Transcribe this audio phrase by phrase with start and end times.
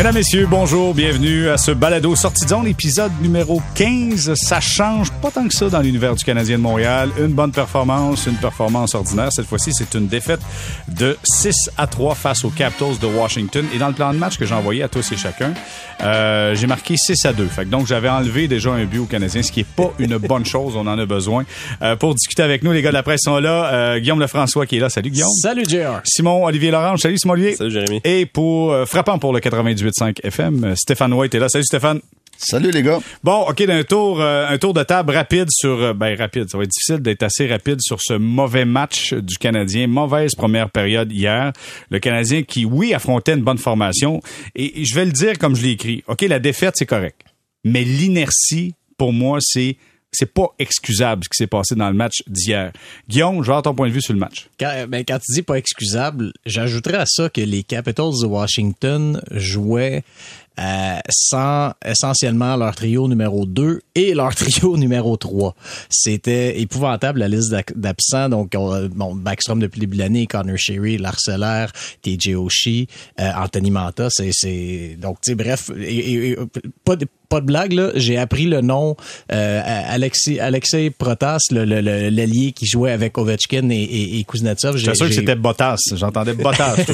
[0.00, 4.32] Mesdames, Messieurs, bonjour, bienvenue à ce balado sortie de zone, épisode numéro 15.
[4.32, 7.10] Ça change pas tant que ça dans l'univers du Canadien de Montréal.
[7.18, 9.30] Une bonne performance, une performance ordinaire.
[9.30, 10.40] Cette fois-ci, c'est une défaite
[10.88, 13.66] de 6 à 3 face aux Capitals de Washington.
[13.74, 15.52] Et dans le plan de match que j'ai envoyé à tous et chacun,
[16.02, 17.44] euh, j'ai marqué 6 à 2.
[17.48, 20.16] Fait que donc, j'avais enlevé déjà un but aux Canadiens, ce qui est pas une
[20.16, 20.76] bonne chose.
[20.76, 21.44] On en a besoin.
[21.82, 23.70] Euh, pour discuter avec nous, les gars de la presse sont là.
[23.70, 24.88] Euh, Guillaume Lefrançois qui est là.
[24.88, 25.28] Salut, Guillaume.
[25.42, 26.00] Salut, JR.
[26.04, 27.00] Simon Olivier Lorange.
[27.00, 27.54] Salut, Simon Olivier.
[27.54, 28.00] Salut, Jérémy.
[28.04, 29.40] Et pour, euh, frappant pour le
[29.90, 31.48] 98.5 FM, euh, Stéphane White est là.
[31.48, 32.00] Salut, Stéphane.
[32.36, 33.00] Salut les gars.
[33.22, 36.56] Bon, OK, d'un tour, euh, un tour de table rapide sur, euh, ben rapide, ça
[36.56, 41.12] va être difficile d'être assez rapide sur ce mauvais match du Canadien, mauvaise première période
[41.12, 41.52] hier.
[41.90, 44.22] Le Canadien qui, oui, affrontait une bonne formation,
[44.54, 46.02] et, et je vais le dire comme je l'ai écrit.
[46.06, 47.20] OK, la défaite c'est correct,
[47.62, 49.76] mais l'inertie, pour moi, c'est
[50.12, 52.72] c'est pas excusable ce qui s'est passé dans le match d'hier.
[53.08, 54.48] Guillaume, je vais avoir ton point de vue sur le match.
[54.58, 59.20] Quand, ben, quand tu dis pas excusable, j'ajouterais à ça que les Capitals de Washington
[59.30, 60.02] jouaient
[60.58, 65.54] euh, sans essentiellement leur trio numéro 2 et leur trio numéro 3.
[65.88, 68.28] C'était épouvantable la liste d'absents.
[68.28, 72.88] Donc, on, bon, Backstrom depuis le début de l'année, Connor Sherry, Larcellaire, TJ Oshie,
[73.20, 74.08] euh, Anthony Manta.
[74.10, 76.36] C'est, donc, tu sais, bref, et, et,
[76.84, 76.96] pas
[77.30, 78.96] pas de blague là, j'ai appris le nom
[79.32, 84.76] euh, Alexei Alexei Protas, le l'allié le, qui jouait avec Ovechkin et, et, et Kuznetsov.
[84.76, 85.78] J'étais sûr que c'était Bottas.
[85.94, 86.74] J'entendais Bottas.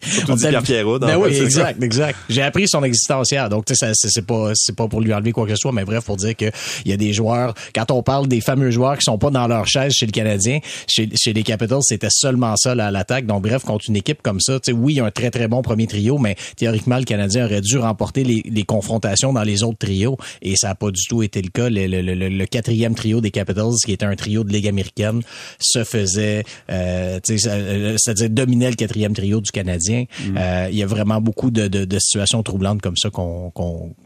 [0.00, 1.00] Surtout Pierre Pierrot.
[1.00, 2.18] Ben oui, exact, exact.
[2.28, 3.48] J'ai appris son existence hier.
[3.48, 5.84] Donc tu sais, c'est pas c'est pas pour lui enlever quoi que ce soit, mais
[5.84, 6.50] bref, pour dire que
[6.84, 7.54] il y a des joueurs.
[7.74, 10.60] Quand on parle des fameux joueurs qui sont pas dans leur chaise chez le Canadien,
[10.86, 13.26] chez, chez les Capitals, c'était seulement ça là, à l'attaque.
[13.26, 15.32] Donc bref, contre une équipe comme ça, tu sais, oui, il y a un très
[15.32, 19.42] très bon premier trio, mais théoriquement le Canadien aurait dû remporter les, les confrontations dans
[19.42, 21.68] les autres trios et ça n'a pas du tout été le cas.
[21.68, 25.22] Le, le, le, le, quatrième trio des Capitals, qui était un trio de Ligue américaine,
[25.58, 30.04] se faisait, euh, c'est-à-dire dominait le quatrième trio du Canadien.
[30.20, 30.36] Mm.
[30.36, 33.52] Euh, il y a vraiment beaucoup de, de, de situations troublantes comme ça qu'on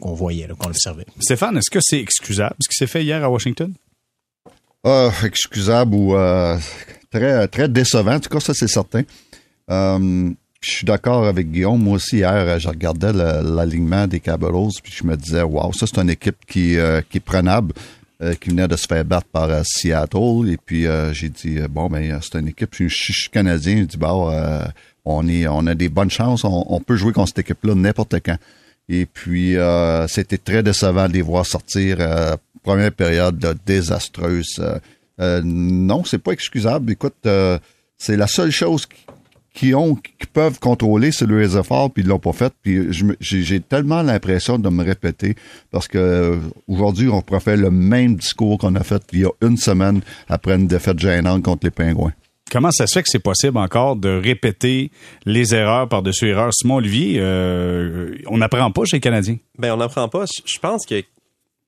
[0.01, 1.05] voyait, qu'on observait.
[1.19, 3.73] Stéphane, est-ce que c'est excusable ce qui s'est fait hier à Washington?
[4.85, 6.57] Euh, excusable ou euh,
[7.11, 8.15] très, très décevant.
[8.15, 9.03] En tout cas, ça, c'est certain.
[9.69, 10.29] Euh,
[10.61, 11.81] je suis d'accord avec Guillaume.
[11.81, 15.99] Moi aussi, hier, je regardais l'alignement des Capitals, puis je me disais, wow, ça, c'est
[16.01, 17.73] une équipe qui, euh, qui est prenable,
[18.21, 20.49] euh, qui venait de se faire battre par euh, Seattle.
[20.49, 23.77] Et puis, j'ai dit, bon, ben, c'est une équipe, je, je suis canadien.
[23.77, 24.31] Je dis, bon,
[25.05, 28.15] on, est, on a des bonnes chances, on, on peut jouer contre cette équipe-là n'importe
[28.25, 28.37] quand.
[28.89, 29.55] Et puis,
[30.07, 31.97] c'était très décevant de les voir sortir.
[32.63, 34.63] première période désastreuse.
[35.19, 36.91] non, c'est pas excusable.
[36.91, 37.27] Écoute,
[37.97, 39.05] c'est la seule chose qui
[39.57, 42.53] qui ont, qui peuvent contrôler, c'est le efforts, puis ils l'ont pas fait.
[42.61, 45.35] Puis j'ai tellement l'impression de me répéter
[45.71, 46.37] parce que euh,
[46.67, 50.01] aujourd'hui, on pourrait faire le même discours qu'on a fait il y a une semaine
[50.29, 52.13] après une défaite gênante contre les Pingouins.
[52.51, 54.91] Comment ça se fait que c'est possible encore de répéter
[55.25, 56.53] les erreurs par-dessus erreurs?
[56.53, 59.37] Simon Olivier, euh, on n'apprend pas chez les Canadiens.
[59.57, 60.25] Ben, on n'apprend pas.
[60.45, 61.01] Je pense que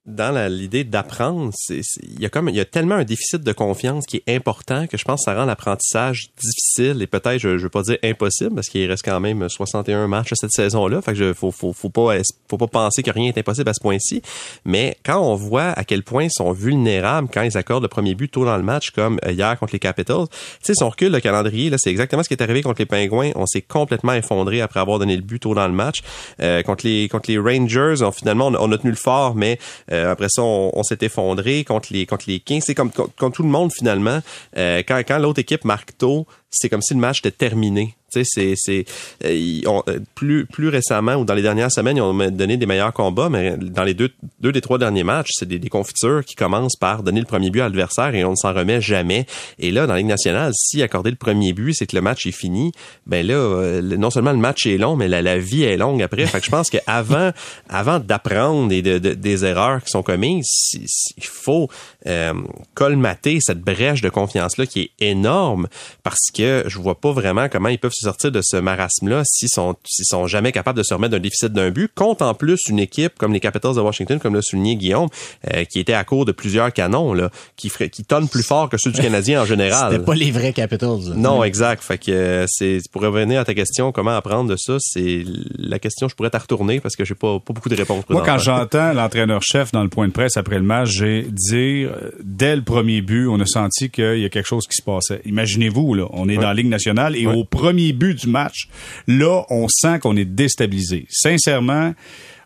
[0.05, 4.05] dans l'idée d'apprendre, il y a comme il y a tellement un déficit de confiance
[4.05, 7.63] qui est important que je pense que ça rend l'apprentissage difficile et peut-être je, je
[7.63, 11.17] veux pas dire impossible parce qu'il reste quand même 61 matchs cette saison-là, fait que
[11.17, 12.17] je, faut, faut faut pas
[12.49, 14.21] faut pas penser que rien est impossible à ce point-ci,
[14.65, 18.15] mais quand on voit à quel point ils sont vulnérables quand ils accordent le premier
[18.15, 21.19] but tôt dans le match comme hier contre les Capitals, tu sais si on le
[21.19, 24.61] calendrier là, c'est exactement ce qui est arrivé contre les Pingouins, on s'est complètement effondré
[24.61, 26.01] après avoir donné le but tôt dans le match.
[26.41, 29.59] Euh, contre les contre les Rangers, on, finalement on, on, a tenu le fort mais
[29.91, 32.61] euh, après ça, on, s'est effondré contre les contre les Kings.
[32.65, 34.21] C'est comme, comme, comme, tout le monde finalement.
[34.57, 37.95] Euh, quand quand l'autre équipe marque tôt, c'est comme si le match était terminé.
[38.11, 38.85] C'est
[39.25, 42.93] euh, euh, plus plus récemment ou dans les dernières semaines, ils ont donné des meilleurs
[42.93, 44.09] combats, mais dans les deux
[44.39, 47.49] deux des trois derniers matchs, c'est des, des, confitures qui commencent par donner le premier
[47.49, 49.25] but à l'adversaire et on ne s'en remet jamais.
[49.59, 52.25] Et là, dans la Ligue nationale, si accorder le premier but, c'est que le match
[52.25, 52.71] est fini,
[53.05, 56.25] ben là, euh, non seulement le match est long, mais la, vie est longue après.
[56.25, 57.31] fait que je pense qu'avant
[57.69, 61.69] avant d'apprendre de, de, des erreurs qui sont commises, il faut
[62.07, 62.33] euh,
[62.75, 65.67] colmater cette brèche de confiance là qui est énorme
[66.01, 69.75] parce que je vois pas vraiment comment ils peuvent sortir de ce marasme-là s'ils sont,
[69.85, 71.91] s'ils sont jamais capables de se remettre d'un déficit d'un but.
[71.93, 75.09] Compte en plus une équipe comme les Capitals de Washington, comme l'a souligné Guillaume,
[75.53, 78.69] euh, qui était à court de plusieurs canons, là, qui ferait, qui tonne plus fort
[78.69, 79.91] que ceux du Canadien en général.
[79.91, 81.15] C'était pas les vrais Capitals.
[81.15, 81.83] Non, exact.
[81.83, 85.23] Fait que euh, c'est pour revenir à ta question, comment apprendre de ça, c'est
[85.57, 86.07] la question.
[86.07, 88.05] Je pourrais t'en retourner parce que j'ai pas, pas beaucoup de réponses.
[88.09, 92.55] Moi, quand j'entends l'entraîneur-chef dans le point de presse après le match, j'ai dire dès
[92.55, 95.21] le premier but, on a senti qu'il y a quelque chose qui se passait.
[95.25, 96.41] Imaginez-vous, là, on est ouais.
[96.41, 97.35] dans la Ligue nationale et ouais.
[97.35, 98.69] au premier but du match,
[99.07, 101.05] là, on sent qu'on est déstabilisé.
[101.09, 101.93] Sincèrement,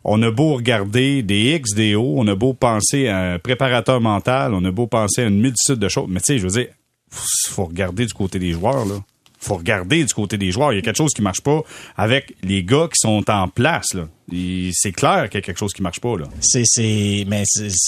[0.04, 4.02] on a beau regarder des X, des O, on a beau penser à un préparateur
[4.02, 6.62] mental, on a beau penser à une multitude de choses, mais tu sais, je veux
[6.62, 6.68] dire,
[7.10, 8.96] faut regarder du côté des joueurs, là
[9.44, 10.74] faut regarder du côté des joueurs.
[10.74, 11.62] Il y a quelque chose qui marche pas
[11.98, 13.94] avec les gars qui sont en place.
[13.94, 14.08] Là.
[14.30, 16.18] C'est clair qu'il y a quelque chose qui marche pas.
[16.18, 16.26] Là.
[16.40, 17.44] C'est, c'est, mais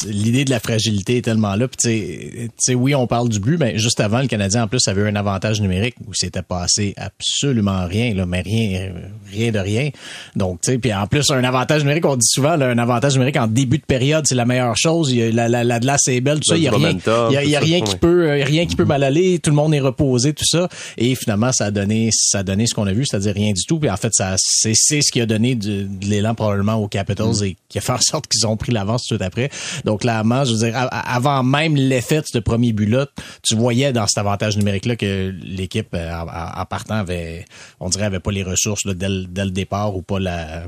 [0.06, 1.68] l'idée de la fragilité est tellement là.
[1.68, 5.08] Tu sais, oui, on parle du but, mais juste avant, le Canadien en plus avait
[5.08, 8.92] un avantage numérique où c'était passé absolument rien, là, mais rien,
[9.32, 9.90] rien de rien.
[10.36, 13.14] Donc, tu sais, puis en plus un avantage numérique, on dit souvent, là, un avantage
[13.14, 15.12] numérique en début de période, c'est la meilleure chose.
[15.12, 16.58] Il y a la, la, la glace est belle, tout ça.
[16.58, 19.40] Il y a rien, il y a, rien qui peut, rien qui peut mal aller.
[19.40, 20.68] Tout le monde est reposé, tout ça.
[20.98, 23.64] Et finalement, ça a donné, ça a donné ce qu'on a vu, c'est-à-dire rien du
[23.66, 23.80] tout.
[23.80, 27.42] Puis en fait, ça, c'est, c'est ce qui a donné de, de probablement aux Capitals
[27.42, 27.46] mm.
[27.46, 29.50] et qui a fait en sorte qu'ils ont pris l'avance tout après.
[29.84, 33.08] Donc clairement, je veux dire, avant même l'effet de ce premier but-là,
[33.44, 37.46] tu voyais dans cet avantage numérique-là que l'équipe, euh, en, partant, avait,
[37.80, 40.64] on dirait, avait pas les ressources là, dès, le départ ou pas la,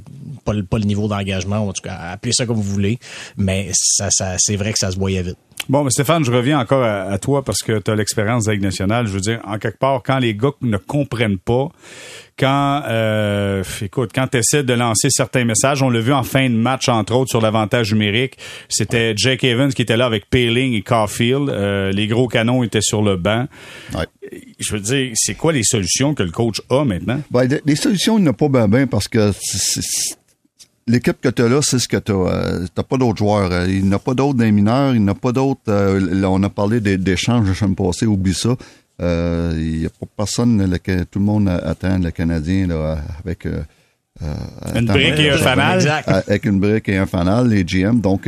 [0.45, 2.99] pas, le, pas le niveau d'engagement, en tout cas, appelez ça comme vous voulez.
[3.37, 5.37] Mais ça, ça, c'est vrai que ça se voyait vite.
[5.69, 8.53] Bon, mais Stéphane, je reviens encore à, toi parce que tu as l'expérience de la
[8.55, 9.05] Ligue nationale.
[9.05, 11.69] Je veux dire, en quelque part, quand les gars ne comprennent pas,
[12.39, 16.49] quand, euh, écoute, quand tu essaies de lancer certains messages, on l'a vu en fin
[16.49, 18.37] de match, entre autres, sur l'avantage numérique,
[18.69, 21.49] c'était Jake Evans qui était là avec Paling et Caulfield.
[21.49, 23.47] Euh, les gros canons étaient sur le banc.
[24.59, 27.21] Je veux dire, c'est quoi les solutions que le coach a maintenant?
[27.29, 29.31] Ben, les solutions, il n'y a pas bien ben parce que
[30.87, 33.51] l'équipe que tu as là, c'est ce que tu n'as euh, pas d'autres joueurs.
[33.51, 35.61] Euh, il n'y a pas d'autres des mineurs, il n'y a pas d'autres.
[35.69, 38.55] Euh, on a parlé d'échanges la semaine passée, oublie ça.
[38.99, 40.77] Il n'y a pas personne,
[41.11, 43.47] tout le monde attend le Canadien là, avec.
[44.75, 46.03] une brique et un fanal.
[46.07, 47.99] Avec une brique et un fanal, les GM.
[47.99, 48.27] Donc,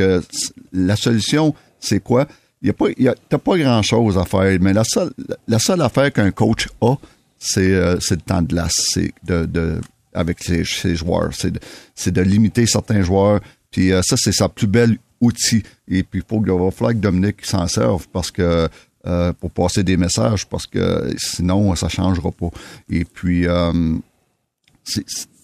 [0.73, 2.27] la solution, c'est quoi?
[2.61, 2.87] Il y a pas,
[3.29, 5.11] t'as pas grand chose à faire, mais la seule,
[5.47, 6.95] la seule affaire qu'un coach a,
[7.39, 8.85] c'est, c'est le temps de glace.
[8.91, 9.79] C'est de, de
[10.13, 10.63] avec ses,
[10.95, 11.29] joueurs.
[11.33, 13.41] C'est de, de, limiter certains joueurs.
[13.71, 15.63] Puis euh, ça, c'est sa plus belle outil.
[15.87, 18.67] Et puis, il faut que, va falloir que Dominique s'en serve parce que
[19.07, 22.49] euh, pour passer des messages, parce que sinon, ça changera pas.
[22.89, 23.95] Et puis, euh,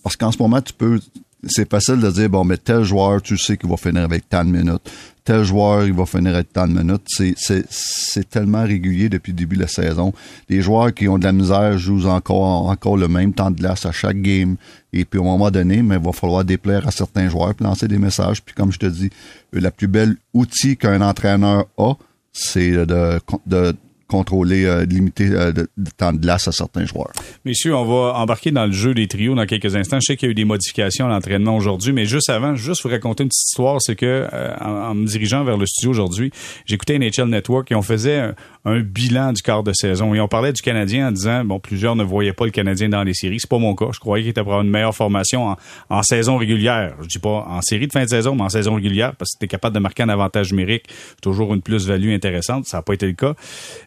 [0.04, 1.00] parce qu'en ce moment, tu peux,
[1.46, 4.44] c'est facile de dire, bon, mais tel joueur, tu sais qu'il va finir avec tant
[4.44, 4.90] de minutes
[5.26, 7.08] tel joueur, il va finir avec tant de minutes.
[7.08, 10.14] C'est tellement régulier depuis le début de la saison.
[10.48, 13.88] Les joueurs qui ont de la misère jouent encore, encore le même temps de glace
[13.88, 14.56] à chaque game.
[14.94, 17.88] Et puis, au moment donné, mais il va falloir déplaire à certains joueurs, puis lancer
[17.88, 18.42] des messages.
[18.44, 19.10] Puis, comme je te dis,
[19.52, 21.94] la plus belle outil qu'un entraîneur a,
[22.32, 23.76] c'est de, de
[24.08, 25.52] contrôler, euh, limiter euh,
[25.98, 27.12] temps de glace à certains joueurs.
[27.44, 30.00] Messieurs, on va embarquer dans le jeu des trios dans quelques instants.
[30.00, 32.84] Je sais qu'il y a eu des modifications à l'entraînement aujourd'hui, mais juste avant, juste
[32.84, 36.32] vous raconter une petite histoire, c'est que euh, en, me dirigeant vers le studio aujourd'hui,
[36.66, 38.32] j'écoutais NHL Network et on faisait
[38.66, 41.96] un, bilan du quart de saison et on parlait du Canadien en disant bon, plusieurs
[41.96, 43.40] ne voyaient pas le Canadien dans les séries.
[43.40, 43.88] C'est pas mon cas.
[43.94, 45.56] Je croyais qu'il était avoir une meilleure formation
[45.90, 46.96] en, saison régulière.
[47.02, 49.40] Je dis pas en série de fin de saison, mais en saison régulière parce que
[49.40, 50.86] tu es capable de marquer un avantage numérique,
[51.22, 52.66] toujours une plus-value intéressante.
[52.66, 53.34] Ça n'a pas été le cas.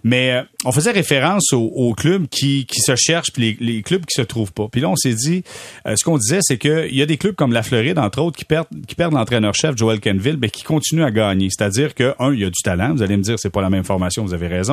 [0.04, 4.04] Mais euh, on faisait référence aux, clubs qui, qui, se cherchent puis les, les, clubs
[4.04, 4.68] qui se trouvent pas.
[4.70, 5.42] Puis là, on s'est dit,
[5.86, 8.36] euh, ce qu'on disait, c'est qu'il y a des clubs comme la Floride, entre autres,
[8.36, 11.48] qui perdent, qui perdent l'entraîneur-chef Joel Kenville, mais qui continuent à gagner.
[11.50, 12.94] C'est-à-dire que, un, il y a du talent.
[12.94, 14.67] Vous allez me dire, c'est pas la même formation, vous avez raison.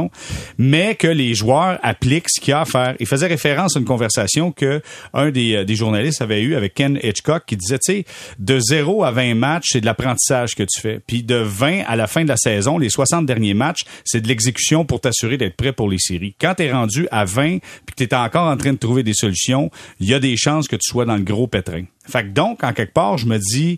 [0.57, 2.95] Mais que les joueurs appliquent ce qu'il y a à faire.
[2.99, 4.81] Il faisait référence à une conversation que
[5.13, 8.05] un des, euh, journalistes avait eu avec Ken Hitchcock qui disait, tu sais,
[8.39, 10.99] de 0 à 20 matchs, c'est de l'apprentissage que tu fais.
[11.05, 14.27] Puis de 20 à la fin de la saison, les 60 derniers matchs, c'est de
[14.27, 16.35] l'exécution pour t'assurer d'être prêt pour les séries.
[16.39, 19.03] Quand tu es rendu à 20 puis que tu es encore en train de trouver
[19.03, 21.83] des solutions, il y a des chances que tu sois dans le gros pétrin.
[22.07, 23.77] Fait que donc, en quelque part, je me dis,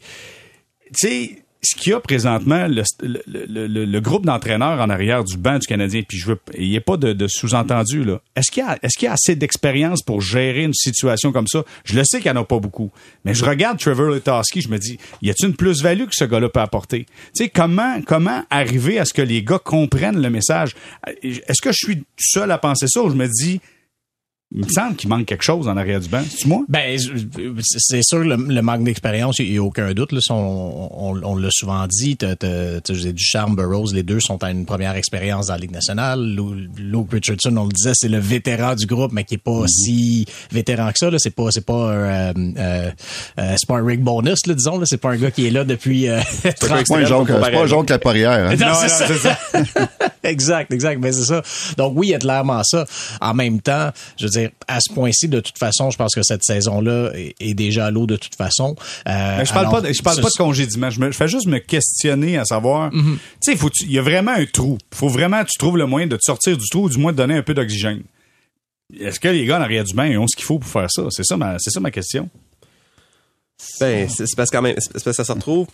[0.87, 5.67] tu sais, ce qu'il y a présentement, le, groupe d'entraîneurs en arrière du banc du
[5.67, 8.21] Canadien, puis je veux, il n'y a pas de, sous-entendu là.
[8.35, 11.47] Est-ce qu'il y a, est-ce qu'il y a assez d'expérience pour gérer une situation comme
[11.47, 11.63] ça?
[11.83, 12.91] Je le sais qu'il n'y en a pas beaucoup,
[13.25, 16.49] mais je regarde Trevor Letoski, je me dis, y a-t-il une plus-value que ce gars-là
[16.49, 17.05] peut apporter?
[17.35, 20.75] Tu sais, comment, comment arriver à ce que les gars comprennent le message?
[21.23, 23.61] Est-ce que je suis seul à penser ça ou je me dis
[24.51, 26.23] il me semble qu'il manque quelque chose en arrière du banc.
[26.29, 26.63] C'est moi?
[26.69, 26.97] Ben,
[27.61, 30.13] c'est sûr, le, manque d'expérience, il n'y a aucun doute.
[30.13, 32.15] Là, on, on, l'a souvent dit.
[32.17, 36.37] Tu du charme, Burroughs, les deux sont à une première expérience dans la Ligue nationale.
[36.77, 39.67] Luke Richardson, on le disait, c'est le vétéran du groupe, mais qui est pas mm-hmm.
[39.67, 41.09] si vétéran que ça.
[41.17, 42.91] C'est pas, c'est pas euh, euh,
[43.39, 44.81] euh, c'est pas un rig bonus, là, disons.
[44.85, 46.21] C'est pas un gars qui est là depuis euh,
[46.59, 46.83] 30 ans.
[46.87, 48.49] C'est pas un Jean Claparière.
[48.49, 48.55] Hein?
[48.67, 49.37] Non, c'est ça.
[50.23, 50.99] exact, exact.
[51.01, 51.41] Mais c'est ça.
[51.77, 52.85] Donc oui, il y a clairement ça.
[53.21, 54.36] En même temps, je veux dire,
[54.67, 58.05] à ce point-ci, de toute façon, je pense que cette saison-là est, déjà à l'eau
[58.05, 58.75] de toute façon.
[59.07, 60.89] Euh, je parle pas, je parle pas de congédiement.
[60.89, 63.17] Je, me, je fais juste me questionner à savoir, mhm.
[63.41, 64.77] tu sais, il y a vraiment un trou.
[64.91, 66.97] Il faut vraiment que tu trouves le moyen de te sortir du trou, ou du
[66.97, 68.03] moins de donner un peu d'oxygène.
[68.99, 71.03] Est-ce que les gars en arrière du bain ont ce qu'il faut pour faire ça?
[71.09, 72.29] C'est ça ma, c'est ça ma question.
[73.79, 75.67] Ben, c'est parce, quand même, parce que ça se retrouve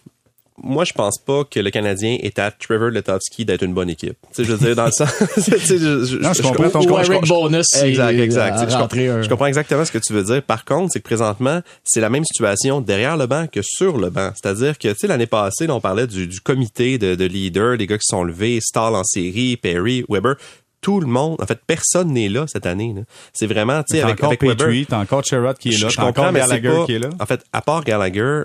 [0.61, 4.15] moi, je pense pas que le Canadien est à Trevor Letowski d'être une bonne équipe.
[4.33, 5.09] Tu sais, je veux dire, dans le sens...
[5.37, 7.73] je, je, non, je, comprends ton Ou Eric Bonus.
[7.81, 8.69] Exact, exact.
[8.69, 10.43] Je, comprends, je comprends exactement ce que tu veux dire.
[10.43, 14.09] Par contre, c'est que présentement, c'est la même situation derrière le banc que sur le
[14.09, 14.31] banc.
[14.35, 17.77] C'est-à-dire que, tu sais, l'année passée, là, on parlait du, du comité de, de leaders,
[17.77, 20.35] des gars qui sont levés, Stahl en série, Perry, Weber
[20.81, 21.37] tout le monde.
[21.41, 22.93] En fait, personne n'est là cette année.
[23.31, 24.87] C'est vraiment, tu sais, avec, encore avec Petrie, Weber.
[24.89, 26.99] t'as encore Sherrod qui est là, Je t'as comprends, encore mais Gallagher pas- qui est
[26.99, 27.09] là.
[27.19, 28.41] En fait, à part Gallagher,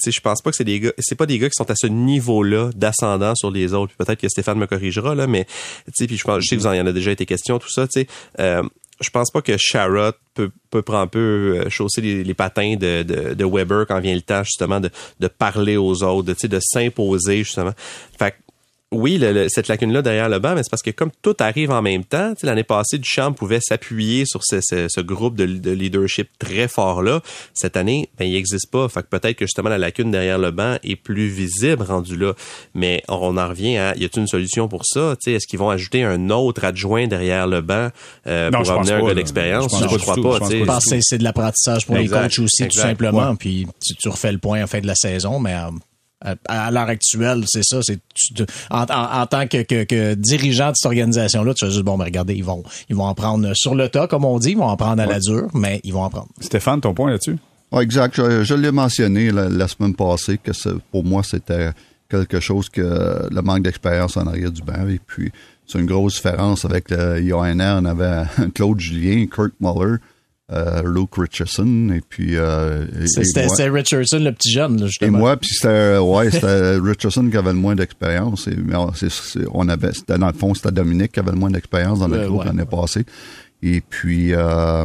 [0.00, 1.74] tu je pense pas que c'est des gars, c'est pas des gars qui sont à
[1.76, 3.94] ce niveau-là d'ascendant sur les autres.
[3.96, 6.60] Peut-être que Stéphane me corrigera là, mais tu sais, puis je pense, je sais que
[6.60, 8.06] vous en y en a déjà été question, tout ça, tu.
[8.40, 8.62] Euh,
[9.00, 11.18] je pense pas que Sharrod peut, peut prendre un peu
[11.64, 14.90] euh, chausser les, les patins de, de, de Weber quand vient le temps justement de,
[15.18, 17.72] de parler aux autres, de, de s'imposer justement.
[18.18, 18.34] Fait
[18.92, 21.70] oui, le- le- cette lacune-là derrière le banc, mais c'est parce que comme tout arrive
[21.70, 25.34] en même temps, tu sais, l'année passée, Duchamp pouvait s'appuyer sur ce, ce- ce groupe
[25.36, 27.20] de, de leadership très fort-là.
[27.54, 28.88] Cette année, ben, il n'existe pas.
[28.88, 32.34] Fait que peut-être que justement la lacune derrière le banc est plus visible rendu là.
[32.74, 35.16] Mais on en revient à, y a-t-il une solution pour ça?
[35.22, 37.88] Tu sais, Est-ce qu'ils vont ajouter un autre adjoint derrière le banc
[38.26, 39.74] euh, Non, pour amener un gars d'expérience?
[39.80, 40.20] Je du crois pas.
[40.20, 40.58] Je pense tu sais.
[40.60, 42.70] Je pense que c'est- de l'apprentissage pour Exact, les coachs aussi, exact.
[42.70, 43.34] tout simplement.
[43.36, 45.70] Puis tu, tu refais le point en fin de la saison, mais euh,
[46.24, 47.80] à, à l'heure actuelle, c'est ça.
[47.82, 48.00] C'est
[48.70, 51.96] en, en- en tant que, que- que dirigeant de cette organisation-là, tu fais juste bon,
[51.96, 54.56] mais regardez, ils vont, ils vont en prendre sur le tas, comme on dit, ils
[54.58, 56.28] vont en prendre à la dure, mais ils vont en prendre.
[56.40, 57.36] Stéphane, ton point là-dessus?
[57.70, 58.14] Ouais, exact.
[58.16, 61.70] Je, je l'ai mentionné la, la semaine passée que c'est- pour moi, c'était
[62.08, 64.86] quelque chose que le manque d'expérience en arrière du banc.
[64.88, 65.32] Et puis,
[65.66, 67.78] c'est une grosse différence avec le IONR.
[67.80, 68.24] On avait
[68.54, 69.96] Claude Julien, Kirk Muller,
[70.50, 72.36] euh, Luke Richardson, et puis...
[72.36, 75.18] euh, C'était Richardson, le petit jeune, là, Et justement.
[75.18, 78.48] moi, puis c'était ouais, c'était Richardson qui avait le moins d'expérience.
[78.48, 78.74] Mais
[79.50, 82.18] on, avait, c'était dans le fond, c'était Dominique qui avait le moins d'expérience dans le
[82.18, 83.04] Ouais, groupe ouais, l'année passée.
[83.62, 84.84] Et puis, euh,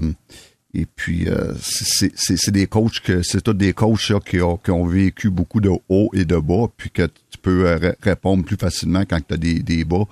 [0.74, 4.70] et puis, euh, c'est des coachs que c'est tous des coachs là, qui, ont, qui
[4.72, 8.46] ont vécu beaucoup de hauts et de bas, puis que tu peux euh, ré- répondre
[8.46, 10.04] plus facilement quand tu as des, des bas,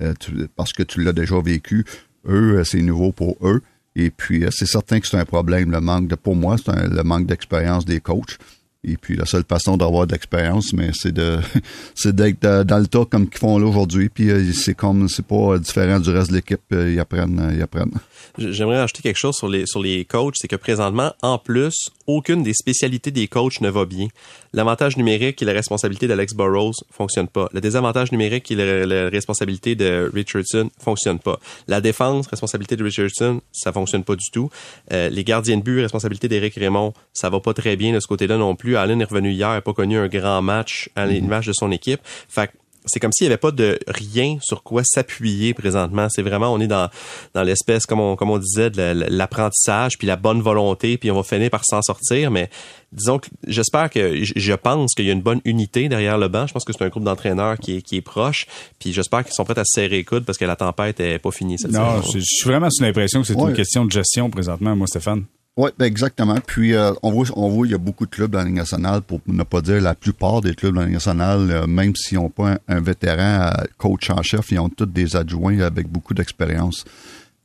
[0.00, 1.84] euh, tu- parce que tu l'as déjà vécu.
[2.26, 3.60] Eux, euh, c'est nouveau pour eux.
[3.96, 6.88] Et puis, euh, c'est certain que c'est un problème, le manque de, pour moi, c'est
[6.88, 8.38] le manque d'expérience des coachs.
[8.86, 11.38] Et puis, la seule façon d'avoir d'expérience, mais c'est de,
[11.94, 14.08] c'est d'être euh, dans le tas comme qu'ils font là aujourd'hui.
[14.08, 16.60] Puis, euh, c'est comme, c'est pas différent du reste de l'équipe.
[16.70, 17.94] Ils apprennent, ils apprennent.
[18.36, 22.42] J'aimerais rajouter quelque chose sur les sur les coachs, c'est que présentement, en plus, aucune
[22.42, 24.08] des spécialités des coachs ne va bien.
[24.52, 27.48] L'avantage numérique et la responsabilité d'Alex Burrows fonctionne pas.
[27.52, 31.38] Le désavantage numérique et la, la responsabilité de Richardson fonctionne pas.
[31.68, 34.50] La défense, responsabilité de Richardson, ça fonctionne pas du tout.
[34.92, 38.06] Euh, les gardiens de but, responsabilité d'Éric Raymond, ça va pas très bien de ce
[38.06, 38.76] côté-là non plus.
[38.76, 42.00] Allen est revenu hier, a pas connu un grand match à l'image de son équipe.
[42.28, 42.50] Fait
[42.86, 46.08] c'est comme s'il n'y avait pas de rien sur quoi s'appuyer présentement.
[46.10, 46.88] C'est vraiment, on est dans,
[47.34, 50.98] dans l'espèce, comme on, comme on disait, de la- la- l'apprentissage, puis la bonne volonté,
[50.98, 52.30] puis on va finir par s'en sortir.
[52.30, 52.50] Mais
[52.92, 56.46] disons que j'espère que, je- pense qu'il y a une bonne unité derrière le banc.
[56.46, 58.46] Je pense que c'est un groupe d'entraîneurs qui est, qui est proche.
[58.78, 61.18] Puis j'espère qu'ils sont prêts à se serrer les coudes parce que la tempête est
[61.18, 62.12] pas finie cette Non, saison.
[62.14, 63.50] je je suis vraiment sous l'impression que c'est Ouais.
[63.50, 65.24] une question de gestion présentement, moi, Stéphane.
[65.56, 66.38] Oui, ben exactement.
[66.44, 68.56] Puis euh, on voit, on voit, il y a beaucoup de clubs dans la Ligue
[68.56, 71.94] nationale, pour ne pas dire la plupart des clubs dans la Ligue nationale, euh, même
[71.94, 75.60] s'ils n'ont pas un, un vétéran euh, coach en chef, ils ont tous des adjoints
[75.60, 76.84] avec beaucoup d'expérience.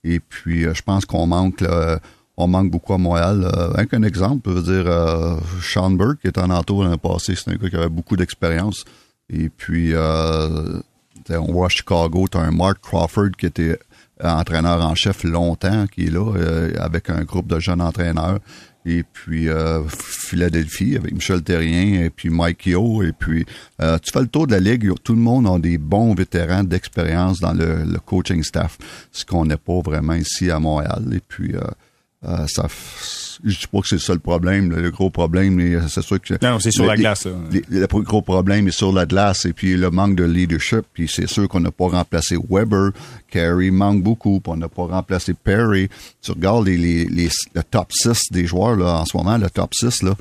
[0.03, 1.99] Et puis euh, je pense qu'on manque là,
[2.35, 3.45] on manque beaucoup à Montréal.
[3.75, 7.51] Rien qu'un exemple, je veux dire, Sean Burke, qui était en entour l'année passée, c'est
[7.51, 8.85] un gars qui avait beaucoup d'expérience.
[9.29, 13.77] Et puis, on voit à Chicago, tu as un Mark Crawford qui était
[14.23, 18.39] entraîneur en chef longtemps, qui est là, euh, avec un groupe de jeunes entraîneurs.
[18.85, 23.03] Et puis euh, Philadelphie avec Michel Terrien et puis Mike Yo.
[23.03, 23.45] Et puis
[23.81, 26.63] euh, tu fais le tour de la ligue, tout le monde a des bons vétérans
[26.63, 28.77] d'expérience dans le, le coaching staff,
[29.11, 31.03] ce qu'on n'est pas vraiment ici à Montréal.
[31.13, 31.53] Et puis
[32.25, 32.67] euh, euh, ça,
[33.43, 34.69] je dis pas que c'est ça le problème.
[34.71, 37.31] Le, le gros problème, mais c'est sûr que Non, c'est sur le- la glace, là.
[37.51, 40.81] les- le gros problème est sur la glace et puis le manque de leadership.
[40.93, 42.91] Puis c'est sûr qu'on n'a pas remplacé Weber.
[43.31, 44.39] Carey manque beaucoup.
[44.41, 45.87] Puis on n'a pas remplacé Perry.
[46.21, 49.49] Tu regardes les, les, les- le top 6 des joueurs là, en ce moment, le
[49.49, 50.15] top 6, là.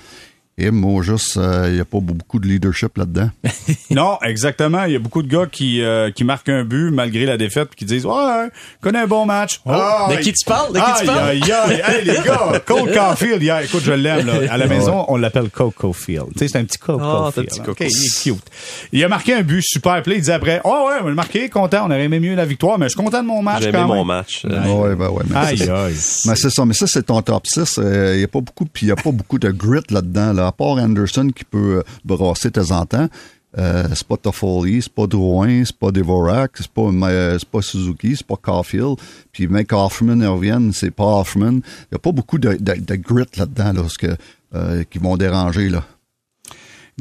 [0.60, 1.36] Et moi, juste,
[1.66, 3.30] il n'y a pas beaucoup de leadership là-dedans.
[3.90, 4.84] Non, exactement.
[4.84, 7.68] Il y a beaucoup de gars qui, euh, qui marquent un but malgré la défaite
[7.70, 8.48] puis qui disent Ouais,
[8.82, 9.60] connais un bon match.
[9.66, 10.72] Ah, de qui tu parles?
[10.74, 11.28] De qui tu parles?
[11.28, 14.26] aïe, les gars, Cole Caulfield, écoute, je l'aime.
[14.26, 14.34] là.
[14.52, 16.26] À la maison, on l'appelle Coco Field.
[16.32, 17.48] Tu sais, c'est un petit Coco Ah, c'est un Field.
[17.48, 17.64] petit hein.
[17.64, 17.84] Coco.
[17.84, 18.44] OK, il est cute.
[18.92, 19.94] Il a marqué un but super.
[19.96, 21.84] Là, il disait après Oh, ouais, on l'a marqué, content.
[21.86, 23.78] On aurait aimé mieux la victoire, mais je suis content de mon match J'ai aimé
[23.78, 23.86] même.
[23.86, 24.42] mon match.
[24.44, 25.94] Euh, Ouais, ben ouais, mais Aïe, c'est- aïe.
[26.26, 27.78] Mais c'est ça, mais ça, c'est ton top 6.
[27.82, 30.32] Il n'y a pas beaucoup, puis il n'y a pas beaucoup de grit là-dedans.
[30.32, 30.47] Là.
[30.48, 33.08] À part Anderson qui peut euh, brasser de temps en temps,
[33.56, 38.14] euh, c'est pas Toffoli, c'est pas Drouin, c'est pas Devorak, c'est pas, euh, pas Suzuki,
[38.16, 38.96] c'est pas Caulfield.
[39.32, 41.52] Puis mec Hoffman revienne, c'est pas Hoffman.
[41.52, 43.82] Il n'y a pas beaucoup de, de, de grit là-dedans là,
[44.54, 45.68] euh, qui vont déranger.
[45.70, 45.84] Là.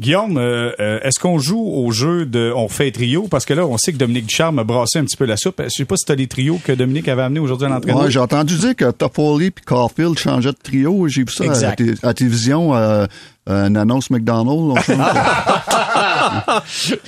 [0.00, 0.70] Guillaume, euh,
[1.02, 3.26] est-ce qu'on joue au jeu de on fait trio?
[3.28, 5.60] Parce que là, on sait que Dominique Ducharme a brassé un petit peu la soupe.
[5.64, 8.02] Je sais pas si tu as les trios que Dominique avait amenés aujourd'hui à l'entraînement.
[8.02, 11.08] Ouais, j'ai entendu dire que Toffoli et Caulfield changeaient de trio.
[11.08, 11.80] J'ai vu ça Exact.
[11.80, 12.72] à la télévision,
[13.48, 14.50] euh, une annonce McDonald's.
[14.50, 14.74] on.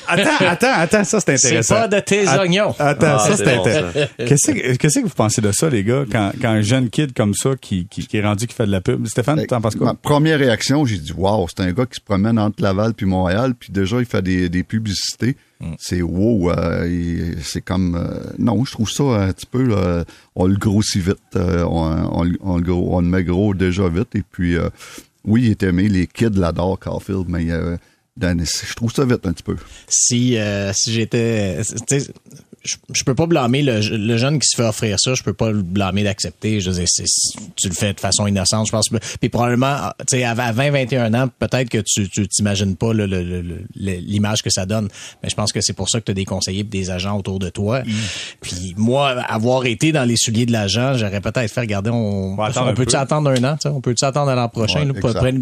[0.09, 1.75] Attends, attends, attends, ça c'est C'est intéressant.
[1.75, 2.75] pas de tes oignons.
[2.79, 4.09] Attends, Ah, ça c'est c'est bon, intéressant.
[4.79, 7.51] Qu'est-ce que vous pensez de ça, les gars, quand, quand un jeune kid comme ça
[7.61, 9.07] qui, qui, qui est rendu qui fait de la pub?
[9.07, 9.89] Stéphane, t'en penses quoi?
[9.89, 13.07] Ma première réaction, j'ai dit, wow, c'est un gars qui se promène entre Laval puis
[13.07, 15.37] Montréal, puis déjà, il fait des, des publicités.
[15.61, 15.73] Mm.
[15.79, 17.95] C'est wow, euh, c'est comme...
[17.97, 19.63] euh, non, je trouve ça un petit peu...
[19.63, 20.05] là,
[20.35, 24.15] on le grossit vite, euh, on, on, le- on on le met gros déjà vite,
[24.15, 24.71] et puis, euh,
[25.25, 27.77] oui, il est aimé, les kids l'adorent, Caulfield, mais euh,
[28.17, 29.57] dans- je trouve ça vite un petit peu.
[29.89, 31.61] si euh, si j'étais
[32.63, 35.33] je, je peux pas blâmer le, le jeune qui se fait offrir ça, je peux
[35.33, 36.61] pas le blâmer d'accepter.
[36.61, 38.89] Je veux dire, c'est- c'est- tu le fais de façon innocente, je pense.
[39.21, 43.07] Puis probablement, tu sais, à 20, 21 ans, peut-être que tu tu t'imagines pas le-
[43.75, 44.89] l'image que ça donne.
[45.23, 47.17] Mais je pense que c'est pour ça que tu as des conseillers et des agents
[47.19, 47.83] autour de toi.
[48.41, 52.43] Puis moi, avoir été dans les souliers de l'agent, j'aurais peut-être fait regarder, on, on
[52.43, 52.99] un peut-tu peu.
[52.99, 54.81] attendre un an, on peut-tu attendre à l'an prochain?
[54.81, 55.19] Ouais, là, exact.
[55.19, 55.41] prenez,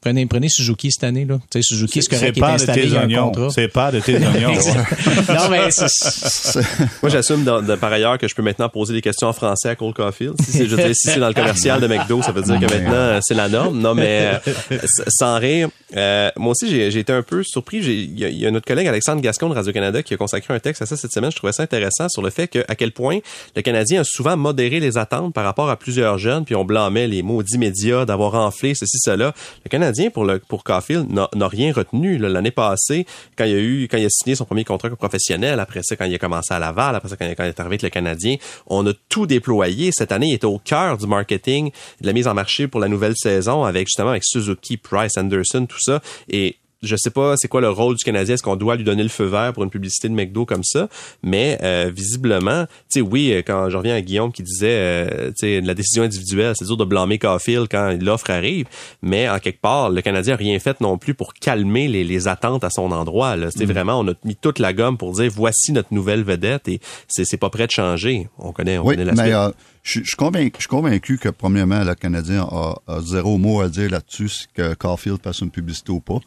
[0.00, 1.38] prenez, prenez Suzuki cette année, là.
[1.60, 3.32] Suzuki, c'est correct, il est pas de tes oignons.
[3.50, 4.52] C'est pas de tes oignons.
[5.28, 6.51] non, mais c'est-
[7.02, 7.44] Moi, j'assume
[7.80, 10.34] par ailleurs que je peux maintenant poser des questions en français à Cole Caulfield.
[10.42, 12.58] Si c'est, je veux dire, si c'est dans le commercial de McDo, ça veut dire
[12.60, 13.78] que maintenant, c'est la norme.
[13.78, 14.40] Non, mais
[14.70, 14.78] euh,
[15.08, 17.78] sans rire, euh, moi aussi, j'ai, j'ai été un peu surpris.
[17.78, 20.82] Il y, y a notre collègue Alexandre Gascon de Radio-Canada qui a consacré un texte
[20.82, 21.30] à ça cette semaine.
[21.30, 23.18] Je trouvais ça intéressant sur le fait que, à quel point
[23.56, 27.08] le Canadien a souvent modéré les attentes par rapport à plusieurs jeunes, puis on blâmait
[27.08, 29.32] les maudits médias d'avoir enflé ceci, cela.
[29.64, 32.18] Le Canadien, pour le pour Caulfield, n'a, n'a rien retenu.
[32.18, 32.28] là.
[32.28, 33.06] L'année passée,
[33.36, 36.04] quand il a eu, quand il a signé son premier contrat professionnel, après ça, quand
[36.04, 38.36] il a commencé à Laval, après ça, quand, quand il est arrivé avec le Canadien,
[38.66, 39.90] on a tout déployé.
[39.92, 41.70] Cette année, il était au cœur du marketing,
[42.00, 45.66] de la mise en marché pour la nouvelle saison, avec justement avec Suzuki, Price, Anderson,
[45.66, 46.00] tout ça.
[46.28, 49.02] Et je sais pas c'est quoi le rôle du Canadien, est-ce qu'on doit lui donner
[49.02, 50.88] le feu vert pour une publicité de McDo comme ça,
[51.22, 55.28] mais euh, visiblement, tu sais oui, euh, quand je reviens à Guillaume qui disait euh,
[55.28, 58.66] tu sais la décision individuelle, c'est dur de blâmer Caulfield quand l'offre arrive,
[59.02, 62.28] mais en quelque part, le Canadien a rien fait non plus pour calmer les, les
[62.28, 65.30] attentes à son endroit là, c'est vraiment on a mis toute la gomme pour dire
[65.34, 68.28] voici notre nouvelle vedette et c'est c'est pas prêt de changer.
[68.38, 69.34] On connaît on Oui, connaît la mais suite.
[69.34, 69.50] euh,
[69.84, 73.60] je je suis convaincu, je suis convaincu que, premièrement, le Canadien a, a zéro mot
[73.60, 76.18] à dire là-dessus, que Caulfield fasse une publicité ou pas.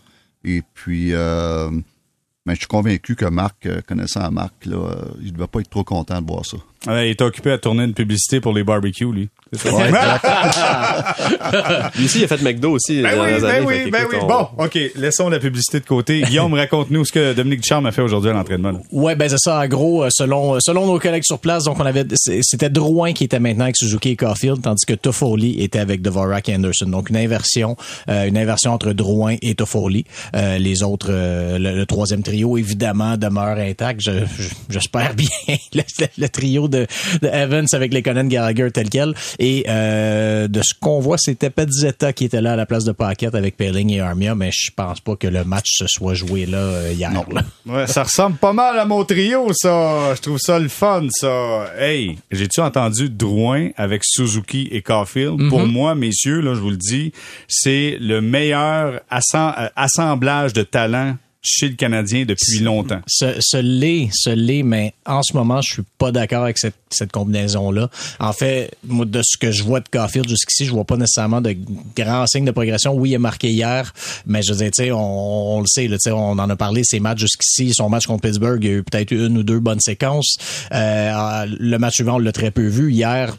[0.46, 1.72] Et puis, euh,
[2.46, 5.70] mais je suis convaincu que Marc, euh, connaissant Marc, euh, il ne devait pas être
[5.70, 6.58] trop content de voir ça.
[6.88, 9.30] Ouais, il est occupé à tourner une publicité pour les barbecues, lui.
[9.54, 9.76] C'est ça?
[9.76, 10.26] Ouais, exact.
[11.98, 14.18] Lui aussi il a fait McDo aussi Ben oui, ben années, oui, ben oui.
[14.22, 16.22] on- Bon, OK, laissons la publicité de côté.
[16.24, 18.74] Guillaume, raconte-nous ce que Dominique Ducharme a fait aujourd'hui à l'entraînement.
[18.92, 19.60] Ouais, ben c'est ça.
[19.62, 22.06] En gros, euh, selon selon nos collègues sur place, donc on avait
[22.42, 26.50] c'était Drouin qui était maintenant avec Suzuki et Caulfield, tandis que Toffoli était avec Dvorak
[26.50, 26.88] et Anderson.
[26.88, 27.78] Donc une inversion,
[28.10, 30.06] euh, une inversion entre Drouin et Toffoli.
[30.36, 34.02] Euh, les autres, euh, le, le troisième trio évidemment demeure intact.
[34.02, 35.28] Je- je- J'espère bien
[35.74, 35.82] le,
[36.18, 39.14] le trio de, de Evans avec les Conan Gallagher tel quel.
[39.40, 42.92] Et euh, de ce qu'on voit, c'était Petzetta qui était là à la place de
[42.92, 46.46] Paquette avec Pelling et Armia, mais je pense pas que le match se soit joué
[46.46, 47.12] là euh, hier.
[47.12, 47.26] Non.
[47.32, 47.44] là.
[47.66, 50.14] Ouais, ça ressemble pas mal à mon trio, ça.
[50.16, 51.66] Je trouve ça le fun, ça.
[51.78, 55.50] Hey, j'ai-tu entendu Drouin avec Suzuki et Caulfield?
[55.50, 57.12] Pour moi, messieurs, là, je vous le dis,
[57.48, 63.02] c'est le meilleur euh, assemblage de talents chez le Canadien depuis longtemps.
[63.08, 66.76] Ce, ce l'est, ce l'est, mais en ce moment, je suis pas d'accord avec cette,
[66.90, 67.90] cette combinaison-là.
[68.20, 71.42] En fait, moi, de ce que je vois de Caulfield jusqu'ici, je vois pas nécessairement
[71.42, 71.56] de
[71.96, 72.94] grands signes de progression.
[72.94, 73.94] Oui, il a marqué hier,
[74.26, 76.84] mais je veux dire, tu sais, on, on le sait, là, on en a parlé,
[76.84, 79.60] ses matchs jusqu'ici, son match contre Pittsburgh, il y a eu peut-être une ou deux
[79.60, 80.38] bonnes séquences.
[80.74, 82.92] Euh, le match suivant, on l'a très peu vu.
[82.92, 83.38] Hier,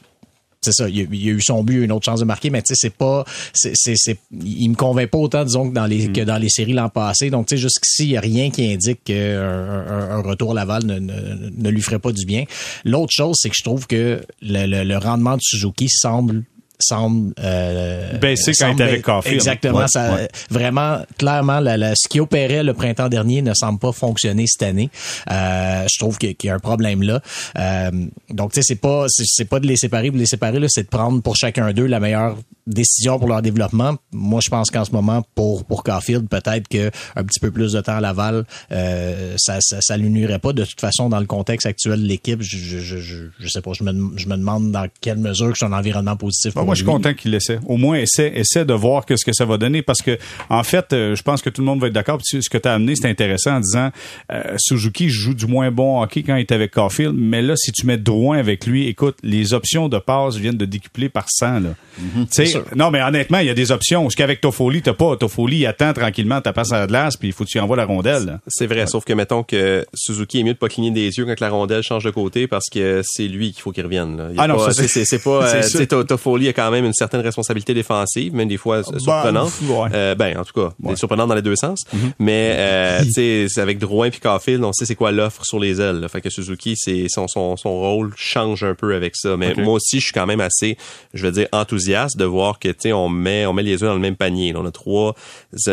[0.73, 2.63] c'est ça, il a, il a eu son but, une autre chance de marquer, mais
[2.63, 5.87] tu sais, c'est pas, c'est, c'est, c'est- il me convainc pas autant, disons, que dans
[5.87, 7.31] les, que dans les séries l'an passé.
[7.31, 10.55] Donc, tu sais, jusqu'ici, il y a rien qui indique qu'un un, un retour à
[10.55, 12.45] Laval ne, ne, ne lui ferait pas du bien.
[12.85, 16.45] L'autre chose, c'est que je trouve que le, le, le rendement de Suzuki semble
[16.79, 19.35] semble euh, Baisser quand il avec Caulfield.
[19.37, 20.29] Exactement, Ouais, ça ouais.
[20.51, 24.63] vraiment clairement la, la- ce qui opérait le printemps dernier ne semble pas fonctionner cette
[24.63, 24.91] année.
[25.31, 27.21] Euh, je trouve qu'il y a- qu'il y a un problème là.
[27.59, 27.91] Euh,
[28.31, 30.83] donc tu sais c'est pas c'est pas de les séparer, de les séparer là, c'est
[30.85, 32.37] de prendre pour chacun d'eux la meilleure
[32.67, 33.97] décision pour leur développement.
[34.13, 37.73] Moi je pense qu'en ce moment pour pour Caulfield peut-être que un petit peu plus
[37.73, 41.21] de temps à Laval euh, ça, ça ça lui nuirait pas de toute façon dans
[41.21, 42.43] le contexte actuel de l'équipe.
[42.43, 45.53] Je, je, je, je, je sais pas, je me je me demande dans quelle mesure
[45.53, 47.59] que c'est un environnement positif pour moi, je suis content qu'il l'essaie.
[47.67, 50.19] Au moins, essaie, essaie de voir ce que ça va donner parce que,
[50.51, 52.19] en fait, euh, je pense que tout le monde va être d'accord.
[52.23, 53.91] Ce que tu as amené, c'est intéressant en disant
[54.33, 57.73] euh, Suzuki joue du moins bon hockey quand il est avec Caulfield, mais là, si
[57.73, 61.61] tu mets Drouin avec lui, écoute, les options de passe viennent de décupler par 100.
[61.61, 61.61] Là.
[62.01, 62.77] Mm-hmm.
[62.77, 64.09] Non, mais honnêtement, il y a des options.
[64.11, 65.17] Ce qu'avec Toffoli, t'as pas.
[65.17, 67.77] Toffoli, il attend tranquillement ta passe à la glace, puis il faut que tu envoies
[67.77, 68.41] la rondelle.
[68.47, 71.41] C'est vrai, sauf que mettons que Suzuki est mieux de pas cligner des yeux quand
[71.41, 74.17] la rondelle change de côté parce que c'est lui qu'il faut qu'il revienne.
[74.17, 74.29] Là.
[74.39, 75.47] ah non, c'est pas.
[75.57, 79.53] Euh, Toffoli quand même une certaine responsabilité défensive, même des fois bah, surprenante.
[79.93, 80.97] Euh, ben, en tout cas, ouais.
[80.97, 81.85] surprenante dans les deux sens.
[81.85, 82.13] Mm-hmm.
[82.19, 85.81] Mais euh, tu sais, avec Drouin puis Caulfield, on sait c'est quoi l'offre sur les
[85.81, 86.07] ailes.
[86.11, 89.37] Fait que Suzuki, c'est son, son, son rôle change un peu avec ça.
[89.37, 90.79] Mais moi aussi, je suis quand même assez,
[91.13, 93.89] je vais dire, enthousiaste de voir que tu sais, on met on met les œufs
[93.89, 94.55] dans le même panier.
[94.57, 95.15] on a trois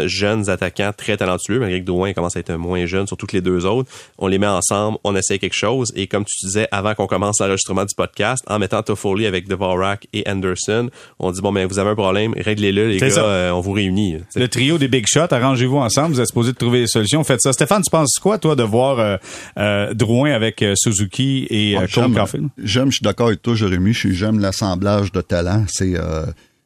[0.05, 3.41] jeunes attaquants très talentueux, malgré que Drouin commence à être moins jeune, surtout que les
[3.41, 3.89] deux autres.
[4.17, 5.93] On les met ensemble, on essaie quelque chose.
[5.95, 10.07] Et comme tu disais avant qu'on commence l'enregistrement du podcast, en mettant Toffoli avec Dvorak
[10.13, 10.72] et Anderson,
[11.19, 14.17] on dit bon ben vous avez un problème, réglez-le les gars, euh, on vous réunit.
[14.35, 17.41] Le trio des big shots, arrangez-vous ensemble, vous êtes supposé de trouver des solutions, faites
[17.41, 17.53] ça.
[17.53, 19.17] Stéphane, tu penses quoi toi de voir euh,
[19.57, 22.47] euh, Drouin avec Suzuki et ah, Cole Caulfield?
[22.57, 25.65] J'aime, je suis d'accord avec toi, Jérémy, j'aime l'assemblage de talents.
[25.67, 25.93] C'est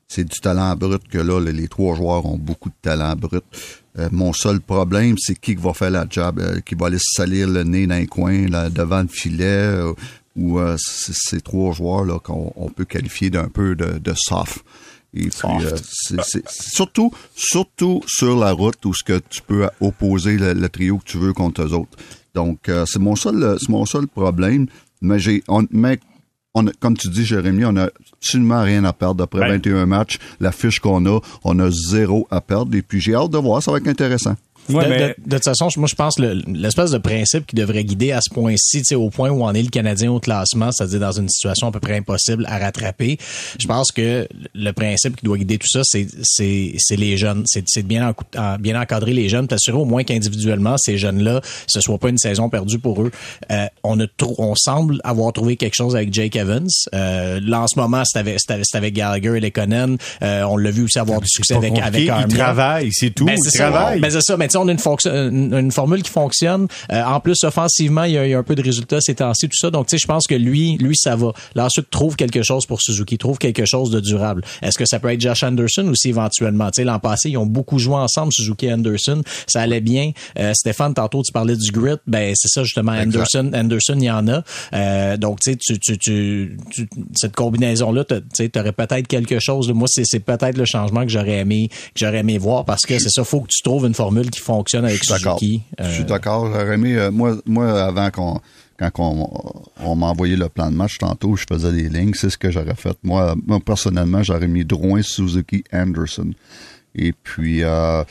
[0.09, 3.43] c'est du talent brut que là, les trois joueurs ont beaucoup de talent brut.
[4.11, 7.63] mon seul problème, c'est qui va faire la job, qui va aller se salir le
[7.63, 9.73] nez dans les coins, là, devant le filet,
[10.37, 14.63] ou ces trois joueurs là qu'on peut qualifier d'un peu de, de soft.
[15.13, 15.75] Et puis, euh,
[16.23, 21.05] c'est, surtout, surtout sur la route où ce que tu peux opposer le, trio que
[21.05, 21.97] tu veux contre eux autres.
[22.35, 24.67] Donc, euh, c'est mon seul, c'est mon seul problème.
[25.01, 25.99] Mais j'ai, on, mais
[26.53, 30.19] on comme tu dis, Jérémy, on a absolument rien à perdre après 21 matchs.
[30.39, 32.75] La fiche qu'on a, on a zéro à perdre.
[32.75, 33.63] Et puis, j'ai hâte de voir.
[33.63, 34.35] Ça va être intéressant
[34.67, 38.83] de, toute façon, moi, je pense l'espèce de principe qui devrait guider à ce point-ci,
[38.95, 41.79] au point où on est le Canadien au classement, c'est-à-dire dans une situation à peu
[41.79, 43.17] près impossible à rattraper.
[43.59, 47.43] Je pense que le principe qui doit guider tout ça, c'est c'est les jeunes.
[47.45, 48.13] C'est de bien,
[48.59, 52.49] bien encadrer les jeunes, t'assurer au moins qu'individuellement, ces jeunes-là, ce soit pas une saison
[52.49, 53.11] perdue pour eux.
[53.51, 54.05] Euh, on, a
[54.37, 56.67] on semble avoir trouvé quelque chose avec Jake Evans.
[56.93, 58.39] Euh, là, en ce moment, c'est avec,
[58.73, 59.97] avec, Gallagher et Lekonen.
[60.21, 62.27] Euh, on l'a vu aussi avoir du succès avec, avec Armia.
[62.27, 63.25] Il travaille, c'est tout.
[63.25, 63.99] Ben, il travaille.
[63.99, 64.37] Ben, c'est ça.
[64.37, 66.67] Mais on a une, une, formule qui fonctionne.
[66.91, 69.69] Euh, en plus, offensivement, il y, a, un peu de résultats ces temps-ci, tout ça.
[69.69, 71.33] Donc, tu sais, je pense que lui, lui, ça va.
[71.55, 74.43] Là, ensuite, trouve quelque chose pour Suzuki, trouve quelque chose de durable.
[74.61, 76.67] Est-ce que ça peut être Josh Anderson aussi éventuellement?
[76.67, 79.21] Tu sais, l'an passé, ils ont beaucoup joué ensemble, Suzuki et Anderson.
[79.47, 80.11] Ça allait bien.
[80.39, 81.95] Euh, Stéphane, tantôt, tu parlais du grit.
[82.05, 82.91] Ben, c'est ça, justement.
[82.91, 84.43] Anderson, Anderson, il y en a.
[84.73, 89.71] Euh, donc, tu sais, tu, tu, tu, cette combinaison-là, tu sais, aurais peut-être quelque chose.
[89.71, 93.09] Moi, c'est peut-être le changement que j'aurais aimé, que j'aurais aimé voir parce que c'est
[93.09, 95.61] ça, faut que tu trouves une formule qui fonctionne avec Suzuki.
[95.79, 96.47] Je suis d'accord.
[96.47, 98.41] J'aurais aimé, euh, moi, moi, avant qu'on
[98.79, 99.29] quand on,
[99.83, 102.51] on m'a envoyé le plan de match tantôt, je faisais des lignes, c'est ce que
[102.51, 102.95] j'aurais fait.
[103.03, 106.31] Moi, moi personnellement, j'aurais mis Drouin, Suzuki, Anderson.
[106.93, 108.03] Et puis, euh,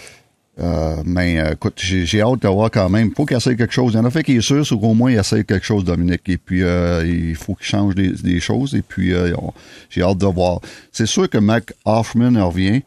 [0.59, 3.09] euh, mais écoute, j'ai hâte de voir quand même.
[3.09, 3.93] Il faut qu'il essaye quelque chose.
[3.93, 5.85] Il y en a fait qui est sûr, c'est qu'au moins il essaye quelque chose,
[5.85, 6.29] Dominique.
[6.29, 8.75] Et puis, il faut qu'il change des, des, choses.
[8.75, 9.13] Et puis,
[9.89, 10.61] j'ai hâte de voir.
[10.91, 12.83] C'est sûr que Mac Hoffman revient.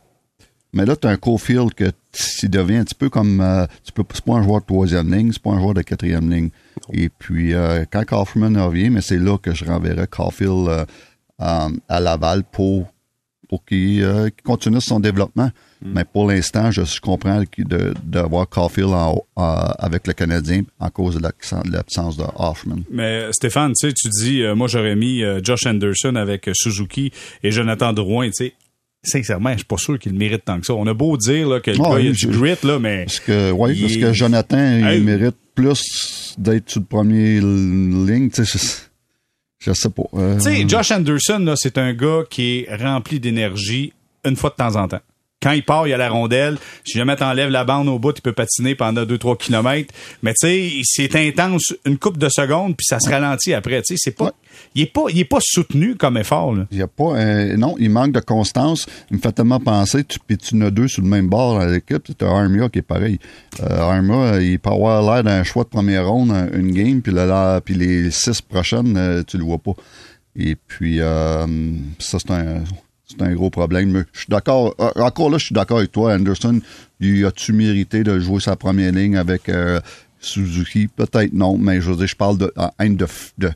[0.73, 3.95] Mais là, tu as un Cofield que tu devient un petit peu comme euh, c'est
[3.95, 6.49] pas un joueur de troisième ligne, c'est pas un joueur de quatrième ligne.
[6.93, 10.85] Et puis euh, quand Kaufman revient, mais c'est là que je renverrai Caulfield euh,
[11.39, 12.87] à Laval pour
[13.47, 14.05] pour qu'il
[14.43, 15.49] continue son développement.
[15.81, 15.91] Mm.
[15.95, 17.41] Mais pour l'instant, je, comprends
[18.03, 18.93] d'avoir de, Caulfield
[19.35, 22.81] avec le Canadien en cause de l'absence de Hoffman.
[22.91, 27.91] Mais Stéphane, tu sais, tu dis, moi j'aurais mis Josh Anderson avec Suzuki et Jonathan
[27.91, 28.53] Drouin, tu sais
[29.03, 30.73] sincèrement, je suis pas sûr qu'il mérite tant que ça.
[30.73, 33.05] On a beau dire là, que le ah, gars, il a du grit, là, mais.
[33.05, 38.45] Parce que, oui, parce que Jonathan, il mérite plus d'être sur le premier ligne, tu
[38.45, 38.87] sais.
[39.59, 40.03] Je sais pas.
[40.13, 43.91] Euh, tu sais, Josh Anderson, là, c'est un gars qui est rempli d'énergie
[44.23, 45.01] une fois de temps en temps
[45.41, 46.57] quand il part, il y a la rondelle.
[46.83, 49.93] Si jamais t'enlèves la bande au bout, il peut patiner pendant 2-3 kilomètres.
[50.21, 53.81] Mais tu sais, c'est intense une coupe de secondes, puis ça se ralentit après.
[53.81, 54.33] Tu sais, c'est pas,
[54.75, 56.53] il est pas, il est pas soutenu comme effort.
[56.53, 56.65] Là.
[56.71, 58.85] Il y a pas, euh, non, il manque de constance.
[59.11, 61.67] Il me fait tellement penser, tu, puis tu as deux sur le même bord à
[61.67, 62.03] l'équipe.
[62.05, 63.19] C'est Armia qui est pareil.
[63.61, 67.61] Euh, Armia, il peut avoir l'air d'un choix de première ronde, une game, puis, là,
[67.61, 69.73] puis les six prochaines, euh, tu le vois pas.
[70.35, 71.45] Et puis, euh,
[71.99, 72.63] ça, c'est un
[73.09, 74.05] c'est un gros problème.
[74.13, 74.75] je suis d'accord.
[74.79, 76.59] Euh, encore là, je suis d'accord avec toi, Anderson.
[76.99, 79.79] Y a-tu mérité de jouer sa première ligne avec euh,
[80.19, 80.87] Suzuki?
[80.87, 83.51] Peut-être non, mais je veux dire, je parle de de, de,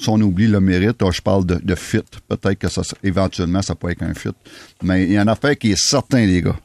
[0.00, 2.00] si on oublie le mérite, je parle de, fit.
[2.28, 4.30] Peut-être que ça, éventuellement, ça peut être un fit.
[4.82, 6.58] Mais il y en a fait qui est certain, les gars.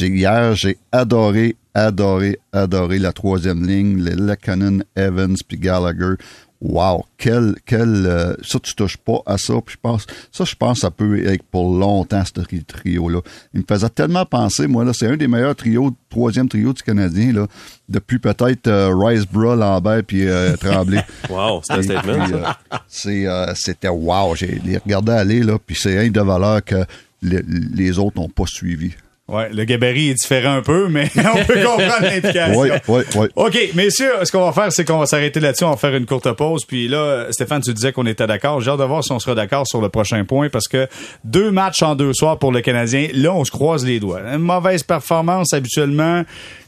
[0.00, 6.14] Hier, j'ai adoré, adoré, adoré la troisième ligne, les Lekanen, Evans puis Gallagher
[6.62, 9.54] wow, quel, quel, euh, ça tu touches pas à ça.
[9.64, 13.20] Puis je pense, ça je pense ça peut être pour longtemps ce trio là.
[13.52, 16.82] Il me faisait tellement penser, moi là, c'est un des meilleurs trios, troisième trio du
[16.82, 17.46] Canadien là,
[17.88, 21.04] depuis peut-être euh, Rice Bra, Lambert puis euh, Tremblay.
[21.30, 26.20] wow, c'est un c'est, c'était wow, j'ai les regardé aller là, puis c'est un de
[26.20, 26.84] valeur que
[27.22, 28.92] les autres n'ont pas suivi.
[29.32, 32.60] Ouais, le gabarit est différent un peu, mais on peut comprendre l'implication.
[32.60, 33.26] Oui, oui, oui.
[33.34, 36.04] OK, messieurs, ce qu'on va faire, c'est qu'on va s'arrêter là-dessus, on va faire une
[36.04, 36.66] courte pause.
[36.66, 38.60] Puis là, Stéphane, tu disais qu'on était d'accord.
[38.60, 40.86] J'ai hâte de voir si on sera d'accord sur le prochain point parce que
[41.24, 44.20] deux matchs en deux soirs pour le Canadien, là, on se croise les doigts.
[44.20, 46.24] Une mauvaise performance, habituellement.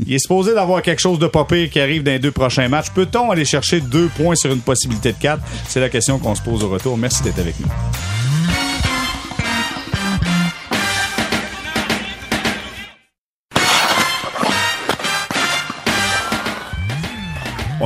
[0.07, 2.69] Il est supposé d'avoir quelque chose de pas pire qui arrive dans les deux prochains
[2.69, 2.89] matchs.
[2.95, 5.43] Peut-on aller chercher deux points sur une possibilité de quatre?
[5.69, 6.97] C'est la question qu'on se pose au retour.
[6.97, 7.69] Merci d'être avec nous.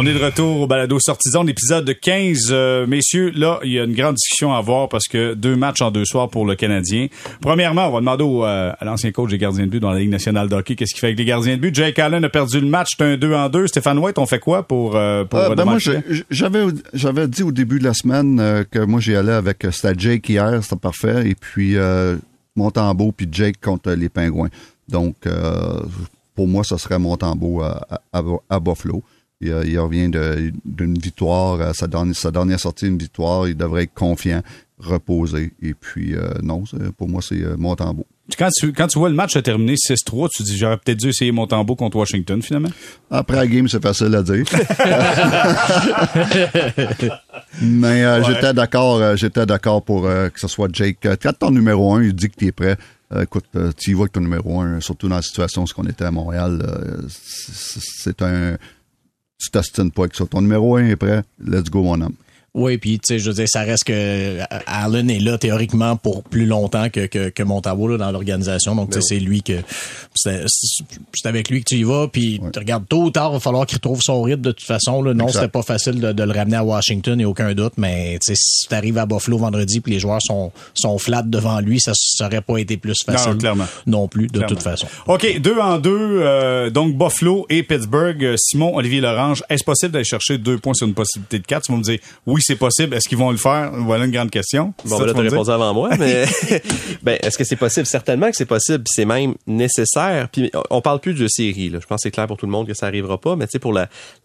[0.01, 2.51] On est de retour au balado sortisant, l'épisode 15.
[2.53, 5.83] Euh, messieurs, là, il y a une grande discussion à avoir parce que deux matchs
[5.83, 7.09] en deux soirs pour le Canadien.
[7.41, 10.11] Premièrement, on va demander euh, à l'ancien coach des gardiens de but dans la Ligue
[10.11, 11.75] nationale d'hockey qu'est-ce qu'il fait avec les gardiens de but?
[11.75, 13.67] Jake Allen a perdu le match, c'est un 2 en 2.
[13.67, 15.79] Stéphane White, on fait quoi pour, euh, pour ben moi,
[16.31, 16.61] j'avais,
[16.93, 20.63] j'avais dit au début de la semaine que moi j'y allais avec c'était Jake hier,
[20.63, 21.75] c'était parfait, et puis
[22.55, 24.51] Montembeau puis Jake contre les Pingouins.
[24.89, 25.17] Donc,
[26.37, 29.03] pour moi, ce serait Montembeau à, à, à Buffalo.
[29.41, 30.11] Il, il revient
[30.65, 33.49] d'une victoire, à sa dernière, sa dernière sortie, une victoire.
[33.49, 34.43] Il devrait être confiant,
[34.79, 35.53] reposé.
[35.63, 36.65] Et puis, euh, non,
[36.97, 38.07] pour moi, c'est euh, Montembeau.
[38.39, 41.09] Quand tu, quand tu vois le match se terminer 6-3, tu dis j'aurais peut-être dû
[41.09, 42.69] essayer Montembeau contre Washington finalement?
[43.11, 44.45] Après la game, c'est facile à dire.
[47.63, 50.99] Mais euh, j'étais d'accord, j'étais d'accord pour que ce soit Jake.
[51.23, 52.77] Quand ton numéro 1, il dit que tu es prêt.
[53.19, 53.47] écoute,
[53.79, 56.11] tu y vois que ton numéro 1, surtout dans la situation où on était à
[56.11, 56.63] Montréal,
[57.09, 58.59] c'est un
[59.39, 60.27] tu t'ostines pas avec ça.
[60.27, 61.23] Ton numéro 1 est prêt.
[61.45, 62.15] Let's go, mon homme.
[62.55, 65.97] Oui, puis tu sais, je veux dire, ça reste que euh, Allen est là théoriquement
[65.97, 68.75] pour plus longtemps que que, que Montembeau dans l'organisation.
[68.75, 69.61] Donc, tu sais, ben c'est lui que
[70.15, 72.09] c'est avec lui que tu y vas.
[72.09, 74.67] Puis, tu regardes tôt ou tard, il va falloir qu'il trouve son rythme de toute
[74.67, 75.03] façon.
[75.03, 75.15] Là.
[75.15, 77.75] Non, c'était pas facile de, le ramener à Washington, et aucun doute.
[77.77, 81.23] Mais tu sais, si tu arrives à Buffalo vendredi, puis les joueurs sont sont flats
[81.23, 81.93] devant lui, ça
[82.25, 83.33] aurait pas été plus facile.
[83.33, 83.67] Non, clairement.
[83.87, 84.87] Non plus, de toute façon.
[85.07, 86.21] Ok, deux en deux.
[86.23, 88.35] Euh, donc Buffalo et Pittsburgh.
[88.37, 91.67] Simon Olivier Lorange, est-ce possible d'aller chercher deux points sur une possibilité de quatre?
[91.67, 92.95] Tu vas me dire oui, c'est possible.
[92.95, 93.71] Est-ce qu'ils vont le faire?
[93.73, 94.75] Voilà une grande question.
[94.85, 96.25] Bon, ben là, t'as répondu avant moi, mais
[97.03, 97.87] ben, est-ce que c'est possible?
[97.87, 100.29] Certainement que c'est possible, puis c'est même nécessaire.
[100.31, 101.79] Puis on parle plus de série, là.
[101.81, 103.53] Je pense que c'est clair pour tout le monde que ça arrivera pas, mais tu
[103.53, 103.73] sais, pour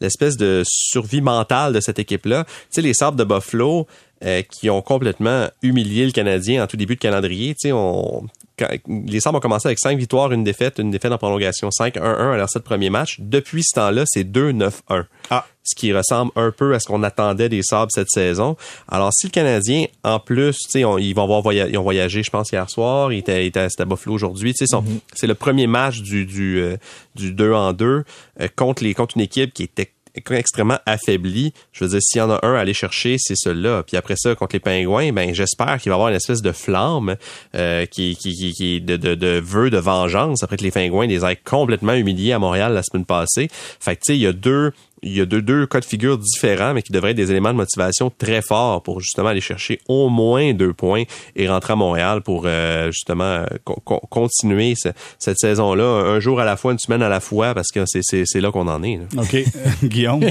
[0.01, 3.87] l'espèce de survie mentale de cette équipe-là, tu sais, les Sabres de Buffalo,
[4.25, 7.55] euh, qui ont complètement humilié le Canadien en tout début de calendrier.
[7.55, 8.23] Tu sais, on,
[8.87, 12.37] les Sabres ont commencé avec 5 victoires, une défaite, une défaite en prolongation, 5-1-1 à
[12.37, 13.17] leur 7 premiers matchs.
[13.19, 15.05] Depuis ce temps-là, c'est 2-9-1.
[15.29, 15.45] Ah.
[15.63, 18.57] Ce qui ressemble un peu à ce qu'on attendait des Sabres cette saison.
[18.89, 22.29] Alors, si le Canadien, en plus, tu sais, ils vont avoir ils ont voyagé, je
[22.29, 24.53] pense, hier soir, ils étaient, étaient à Buffalo aujourd'hui.
[24.53, 24.99] Tu sais, mm-hmm.
[25.13, 26.77] c'est le premier match du, du, euh,
[27.15, 28.03] du 2 en 2
[28.41, 29.91] euh, contre, les, contre une équipe qui était
[30.31, 31.53] extrêmement affaibli.
[31.71, 33.83] Je veux dire, s'il y en a un à aller chercher, c'est celui-là.
[33.83, 36.51] Puis après ça, contre les pingouins, ben j'espère qu'il va y avoir une espèce de
[36.51, 37.15] flamme
[37.55, 41.25] euh, qui, qui, qui, de, de, de vœu de vengeance après que les pingouins les
[41.25, 43.49] aient complètement humiliés à Montréal la semaine passée.
[43.79, 44.71] Fait que tu sais, il y a deux
[45.03, 47.51] il y a deux, deux cas de figure différents, mais qui devraient être des éléments
[47.51, 51.03] de motivation très forts pour justement aller chercher au moins deux points
[51.35, 53.43] et rentrer à Montréal pour euh, justement
[54.09, 54.75] continuer
[55.19, 58.41] cette saison-là un jour à la fois, une semaine à la fois, parce que c'est
[58.41, 58.99] là qu'on en est.
[59.17, 59.43] OK.
[59.83, 60.21] Guillaume?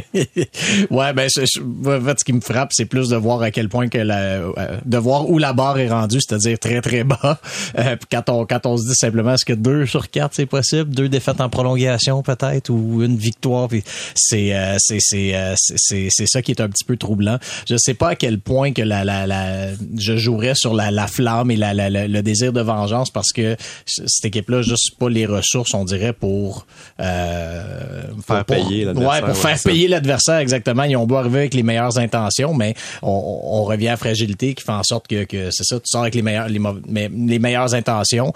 [0.90, 3.68] ouais, ben, je, en fait, ce qui me frappe, c'est plus de voir à quel
[3.68, 7.40] point que la, euh, de voir où la barre est rendue, c'est-à-dire très, très bas.
[7.78, 10.94] Euh, quand, on, quand on se dit simplement, est-ce que deux sur quatre, c'est possible?
[10.94, 13.82] Deux défaites en prolongation, peut-être, ou une victoire, puis
[14.14, 17.38] c'est euh, euh, c'est c'est ça qui est un petit peu troublant.
[17.68, 21.06] Je sais pas à quel point que la, la, la je jouerais sur la, la
[21.06, 25.74] flamme et la, le désir de vengeance parce que cette équipe-là juste pas les ressources,
[25.74, 26.66] on dirait, pour
[27.00, 29.22] euh, faire payer l'adversaire.
[29.22, 30.84] Ouais, pour faire payer l'adversaire exactement.
[30.84, 34.64] Ils ont beau arriver avec les meilleures intentions, mais on, on revient à fragilité qui
[34.64, 37.74] fait en sorte que, que c'est ça, tu sors avec les meilleures les, les meilleures
[37.74, 38.32] intentions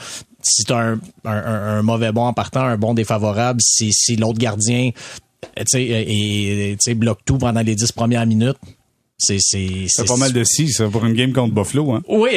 [0.49, 4.39] si tu un, un, un, mauvais bon en partant, un bon défavorable, si, si l'autre
[4.39, 4.91] gardien
[5.59, 8.59] euh, et tu bloque tout pendant les dix premières minutes.
[9.19, 12.03] C'est c'est pas mal de si ça pour une game contre Buffalo hein.
[12.07, 12.33] Oui.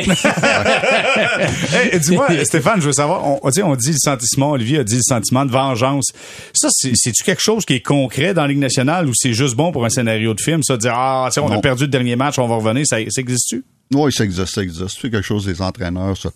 [1.73, 5.01] hey, dis-moi Stéphane, je veux savoir on, on dit le sentiment Olivier a dit le
[5.01, 6.13] sentiment de vengeance.
[6.53, 9.55] Ça c'est tu quelque chose qui est concret dans la Ligue nationale ou c'est juste
[9.55, 12.39] bon pour un scénario de film ça dire ah on a perdu le dernier match,
[12.39, 13.65] on va revenir, ça, ça existe-tu?
[13.93, 14.99] Oui, ça existe, ça existe.
[15.01, 16.29] C'est quelque chose des entraîneurs se,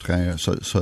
[0.62, 0.80] se,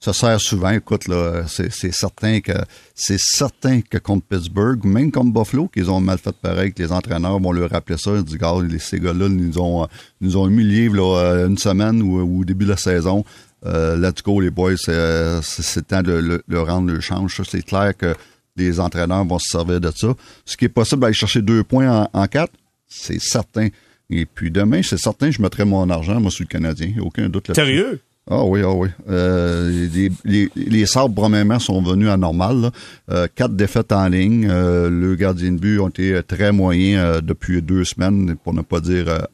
[0.00, 0.70] ça sert souvent.
[0.70, 2.52] Écoute, là, c'est certain que
[2.94, 6.90] c'est certain que contre Pittsburgh, même contre Buffalo, qu'ils ont mal fait pareil, que les
[6.90, 8.12] entraîneurs vont leur rappeler ça.
[8.16, 9.86] Ils disent, gars, ces gars-là nous ont
[10.22, 13.24] nous ont humiliés là, une semaine ou, au début de la saison.
[13.66, 17.42] Euh, let's go, les boys, c'est temps de le, rendre le change.
[17.46, 18.14] C'est clair que
[18.56, 20.14] les entraîneurs vont se servir de ça.
[20.46, 22.54] Ce qui est possible d'aller chercher deux points en, quatre,
[22.88, 23.68] c'est certain.
[24.08, 26.94] Et puis demain, c'est certain, je mettrai mon argent, moi, sur le Canadien.
[27.00, 27.66] Aucun doute là-dessus.
[27.66, 28.00] Sérieux?
[28.32, 28.88] Ah oui, ah oui.
[29.08, 32.70] Euh, les, les, les sabres, premièrement, sont venus à normal.
[33.10, 34.46] Euh, quatre défaites en ligne.
[34.48, 38.78] Euh, le gardien de but ont été très moyens depuis deux semaines, pour ne pas
[38.80, 39.26] dire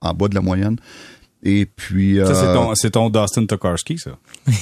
[0.00, 0.76] en bas de la moyenne.
[1.44, 2.18] Et puis.
[2.18, 4.10] Ça, c'est ton, c'est ton Dustin Tokarski, ça.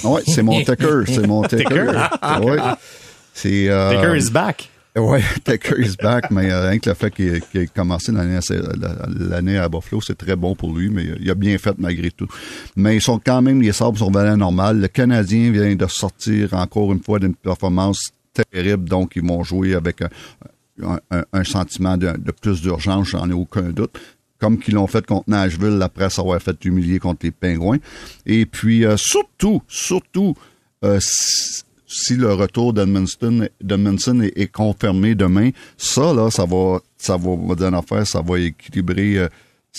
[0.03, 1.01] oui, c'est mon Tucker.
[1.07, 1.91] C'est mon Tucker.
[2.43, 2.57] oui.
[3.33, 3.69] C'est.
[3.91, 4.69] Tucker is back.
[4.99, 9.69] Oui, Taker is back, mais euh, rien que le fait qu'il ait commencé l'année à
[9.69, 12.27] Buffalo, c'est très bon pour lui, mais il a bien fait malgré tout.
[12.75, 14.79] Mais ils sont quand même, les Sabres sont valeurs normales.
[14.81, 18.11] Le Canadien vient de sortir encore une fois d'une performance
[18.51, 20.01] terrible, donc ils vont jouer avec
[20.81, 23.97] un, sentiment de, plus d'urgence, j'en ai aucun doute
[24.39, 27.79] comme qu'ils l'ont fait contre Nashville après s'avoir fait humilier contre les Pingouins.
[28.25, 30.33] Et puis, euh, surtout, surtout,
[30.85, 30.97] euh,
[31.89, 33.47] si le retour d'Edmondson
[34.21, 38.39] est, est, confirmé demain, ça, là, ça va, ça va, va dire affaire, ça va
[38.39, 39.27] équilibrer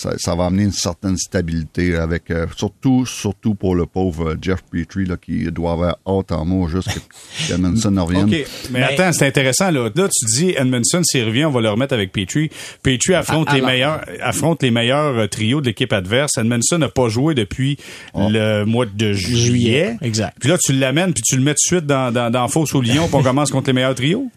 [0.05, 4.63] euh, ça, va amener une certaine stabilité avec euh, surtout surtout pour le pauvre Jeff
[4.63, 8.33] Petrie là, qui doit avoir hâte en mots juste que Edmondson revienne.
[8.33, 9.89] OK, mais, attends, c'est intéressant là.
[9.93, 12.49] Là tu dis Edmondson s'il revient, on va le remettre avec Petrie.
[12.81, 16.37] Petrie affronte les meilleurs affronte les meilleurs euh, trios de l'équipe adverse.
[16.37, 17.77] Edmondson n'a pas joué depuis
[18.13, 18.29] oh.
[18.31, 19.97] le mois de juillet.
[20.01, 20.37] Exact.
[20.39, 22.73] Puis là tu l'amènes puis tu le mets tout de suite dans dans, dans Fosse
[22.73, 24.31] au Lyon, puis on commence contre les meilleurs trios?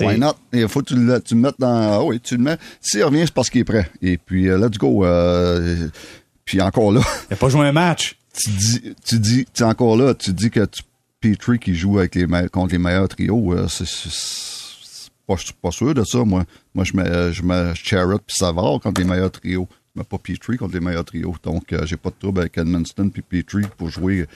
[0.00, 0.34] Why not?
[0.52, 2.00] Il faut que tu le, tu le mettes dans.
[2.00, 2.58] Ah oui, tu le mets.
[2.80, 3.88] S'il revient, c'est parce qu'il est prêt.
[4.02, 5.04] Et puis, euh, let's go.
[5.04, 5.88] Euh,
[6.44, 7.00] puis encore là.
[7.30, 8.16] Il n'a pas joué un match.
[8.36, 10.82] Tu dis, tu dis, tu encore là, tu dis que tu,
[11.20, 13.84] Petrie qui joue avec les contre les meilleurs trios, euh, c'est,
[15.26, 16.44] pas, je suis pas sûr de ça, moi.
[16.74, 19.68] Moi, je mets, je mets Charrot puis Savard contre les meilleurs trios.
[19.94, 21.34] Je mets pas Petrie contre les meilleurs trios.
[21.42, 24.26] Donc, j'ai pas de trouble avec Edmundston puis Petrie pour jouer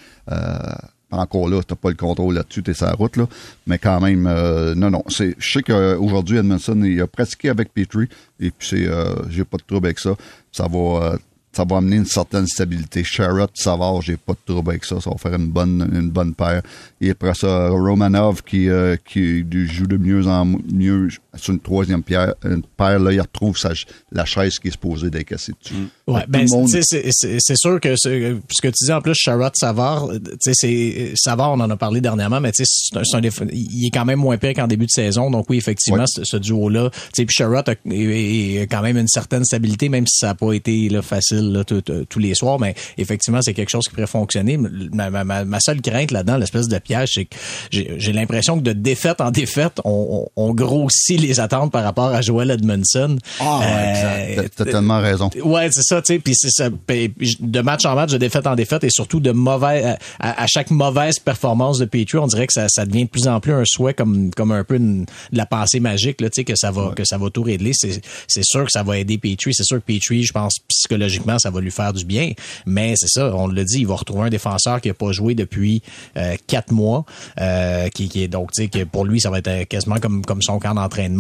[1.13, 3.27] encore là, t'as pas le contrôle là-dessus, t'es sur la route, là.
[3.67, 5.05] Mais quand même, euh, non, non.
[5.09, 8.09] Je sais qu'aujourd'hui, Edmondson, il a pratiqué avec Petrie,
[8.41, 10.15] et puis c'est, euh, j'ai pas de trouble avec ça.
[10.51, 11.17] Ça va, euh,
[11.53, 13.05] ça va amener une certaine stabilité.
[13.05, 15.01] Sherrod, Savard, j'ai pas de trouble avec ça.
[15.01, 16.63] Ça va faire une bonne, une bonne paire.
[17.01, 22.03] Et après ça, Romanov qui, euh, qui joue de mieux en mieux sur une troisième
[22.03, 22.35] paire.
[22.45, 23.73] Une paire là, il retrouve sa,
[24.11, 25.75] la chaise qui est supposée d'être cassée dessus.
[25.75, 26.13] Mm.
[26.13, 30.09] Ouais, ben, c'est sûr que ce que tu dis en plus, Sherrod, Savard,
[30.41, 33.21] c'est Savard, on en a parlé dernièrement, mais c'est un,
[33.53, 35.31] il est quand même moins pire qu'en début de saison.
[35.31, 40.07] Donc oui, effectivement, ce, duo-là, puis Sherrod a, a, quand même une certaine stabilité, même
[40.07, 41.63] si ça n'a pas été là, facile
[42.09, 44.57] tous les soirs, mais effectivement, c'est quelque chose qui pourrait fonctionner.
[44.57, 47.37] Ma, ma, ma seule crainte là-dedans, l'espèce de piège, c'est que
[47.71, 52.21] j'ai l'impression que de défaite en défaite, on, on, grossit les attentes par rapport à
[52.21, 53.19] Joel Edmondson.
[53.41, 55.31] Ah, euh, T'as tellement raison.
[55.45, 56.19] Ouais, c'est ça, tu sais.
[56.19, 56.69] Puis c'est ça.
[56.69, 61.19] De match en match, de défaite en défaite, et surtout de mauvais, à, chaque mauvaise
[61.19, 63.95] performance de Petrie, on dirait que ça, ça, devient de plus en plus un souhait
[63.95, 67.05] comme, comme un peu de la pensée magique, là, tu sais, que ça va, que
[67.05, 67.73] ça va tout régler.
[67.75, 69.55] C'est sûr que ça va aider Petrie.
[69.55, 72.33] C'est sûr que Petrie, je pense, psychologiquement, ça va lui faire du bien.
[72.67, 75.35] Mais c'est ça, on le dit, il va retrouver un défenseur qui n'a pas joué
[75.35, 75.83] depuis
[76.17, 77.05] euh, quatre mois,
[77.41, 80.25] euh, qui, qui, est donc, tu sais, que pour lui, ça va être quasiment comme,
[80.25, 81.12] comme son camp d'entraînement.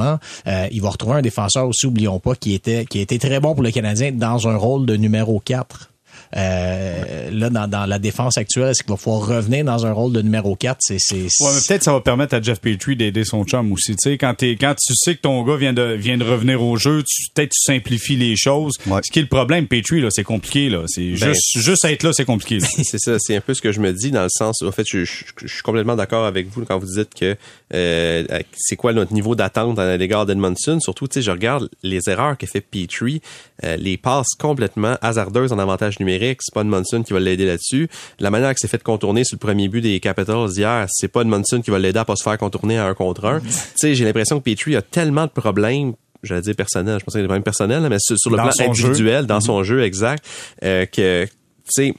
[0.46, 3.54] Euh, il va retrouver un défenseur aussi, oublions pas, qui était, qui était très bon
[3.54, 5.91] pour le Canadien dans un rôle de numéro 4.
[6.34, 10.12] Euh, là, dans, dans, la défense actuelle, est-ce qu'il va pouvoir revenir dans un rôle
[10.12, 10.78] de numéro 4?
[10.80, 13.92] C'est, c'est, ouais, mais peut-être ça va permettre à Jeff Petrie d'aider son chum aussi.
[13.96, 16.62] Tu sais, quand, t'es, quand tu sais que ton gars vient de, vient de revenir
[16.62, 18.74] au jeu, tu, peut-être tu simplifies les choses.
[18.86, 20.70] Ce qui est le problème, Petrie, là, c'est compliqué.
[20.70, 20.84] Là.
[20.86, 22.60] C'est ben, juste, juste être là, c'est compliqué.
[22.82, 24.86] c'est ça, c'est un peu ce que je me dis dans le sens, en fait,
[24.88, 27.36] je, je, suis complètement d'accord avec vous quand vous dites que
[27.74, 28.24] euh,
[28.56, 30.80] c'est quoi notre niveau d'attente à l'égard d'Edmondson?
[30.80, 33.20] Surtout, tu sais, je regarde les erreurs qu'a fait Petrie,
[33.64, 36.21] euh, les passes complètement hasardeuses en avantage numérique.
[36.40, 37.88] C'est pas Edmondson qui va l'aider là-dessus.
[38.18, 41.22] La manière que c'est fait contourner sur le premier but des Capitals hier, c'est pas
[41.22, 43.40] Edmondson qui va l'aider à pas se faire contourner à un contre un.
[43.40, 47.14] tu sais, j'ai l'impression que Petrie a tellement de problèmes j'allais dire personnel, je pense
[47.14, 50.24] qu'il y a des problèmes personnels, mais sur, le plan individuel, dans son jeu exact,
[50.62, 51.30] euh, que tu
[51.68, 51.94] sais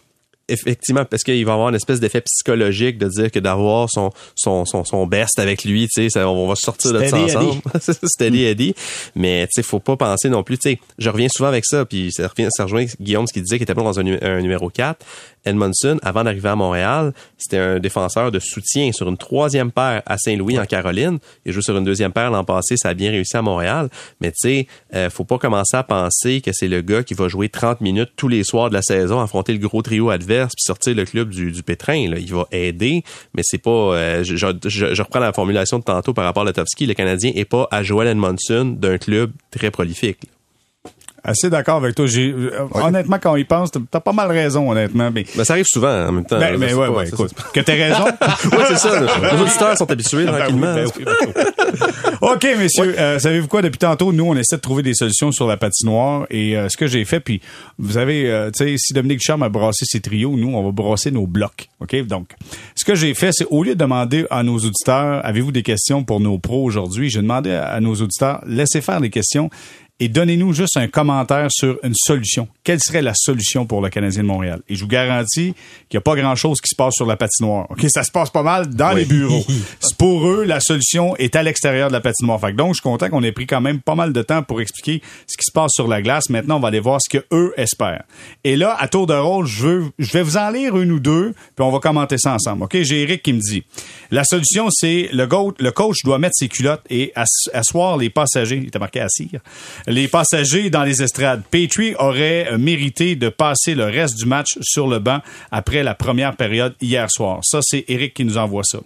[0.50, 4.66] effectivement, parce qu'il va avoir une espèce d'effet psychologique de dire que d'avoir son, son,
[4.66, 7.62] son, son best avec lui, tu sais, on va sortir de ça ensemble.
[8.04, 8.76] Steady Eddie.
[9.16, 11.86] Mais, tu sais, faut pas penser non plus, tu sais, je reviens souvent avec ça,
[11.86, 14.42] puis ça, revient, ça rejoint Guillaume, ce qu'il disait qu'il était pas dans un, un
[14.42, 15.06] numéro 4.
[15.46, 20.18] Edmondson, avant d'arriver à Montréal, c'était un défenseur de soutien sur une troisième paire à
[20.18, 21.20] Saint-Louis en Caroline.
[21.46, 23.90] Il joue sur une deuxième paire l'an passé, ça a bien réussi à Montréal.
[24.22, 27.28] Mais tu sais, euh, faut pas commencer à penser que c'est le gars qui va
[27.28, 30.64] jouer 30 minutes tous les soirs de la saison, affronter le gros trio adverse puis
[30.64, 31.96] sortir le club du, pétrin.
[31.96, 33.04] Il va aider,
[33.34, 33.70] mais c'est pas.
[33.70, 36.86] euh, je, reprends la formulation de tantôt par rapport à Letowski.
[36.86, 40.20] Le Canadien est pas à Joel Edmondson d'un club très prolifique.
[41.26, 42.06] Assez d'accord avec toi.
[42.06, 45.10] J'ai, euh, Honnêtement, quand on y pense, t'as- pas mal raison, honnêtement.
[45.10, 46.38] Mais, Ben, ça arrive souvent en même temps.
[46.40, 48.06] ben, mais ouais, ouais, écoute, que t'aies raison.
[48.52, 49.00] Ouais, c'est ça.
[49.00, 50.74] Les auditeurs sont habitués Ben oui, tranquillement.
[50.76, 51.34] ben oui, ben oui.
[52.22, 53.62] OK, messieurs, euh, savez-vous quoi?
[53.62, 56.26] Depuis tantôt, nous, on essaie de trouver des solutions sur la patinoire.
[56.30, 57.42] Et euh, ce que j'ai fait, puis
[57.80, 60.72] vous avez, euh, tu sais, si Dominique Charme a brassé ses trios, nous, on va
[60.72, 61.70] brasser nos blocs.
[61.82, 61.96] OK?
[62.06, 62.30] Donc,
[62.76, 66.04] ce que j'ai fait, c'est au lieu de demander à nos auditeurs, avez-vous des questions
[66.04, 69.50] pour nos pros aujourd'hui, j'ai demandé à, à nos auditeurs, laissez faire les questions
[70.00, 72.48] et donnez-nous juste un commentaire sur une solution.
[72.64, 74.62] Quelle serait la solution pour le Canadien de Montréal?
[74.68, 75.54] Et je vous garantis
[75.88, 77.68] qu'il n'y a pas grand-chose qui se passe sur la patinoire.
[77.70, 77.86] OK?
[77.90, 79.46] Ça se passe pas mal dans les bureaux.
[79.98, 82.40] Pour eux, la solution est à l'extérieur de la patinoire.
[82.42, 84.44] Fait que donc, je suis content qu'on ait pris quand même pas mal de temps
[84.44, 86.30] pour expliquer ce qui se passe sur la glace.
[86.30, 88.04] Maintenant, on va aller voir ce que eux espèrent.
[88.44, 91.00] Et là, à tour de rôle, je, veux, je vais vous en lire une ou
[91.00, 92.64] deux, puis on va commenter ça ensemble.
[92.64, 92.76] OK?
[92.82, 93.64] J'ai Eric qui me dit,
[94.12, 95.28] la solution, c'est le,
[95.60, 98.58] le coach doit mettre ses culottes et ass- asseoir les passagers.
[98.58, 99.40] Il était marqué assire.
[99.86, 101.44] Les passagers dans les estrades.
[101.52, 105.20] Petrie aurait mérité de passer le reste du match sur le banc
[105.52, 107.40] après la première période hier soir.
[107.44, 108.80] Ça, c'est Eric qui nous envoie ça.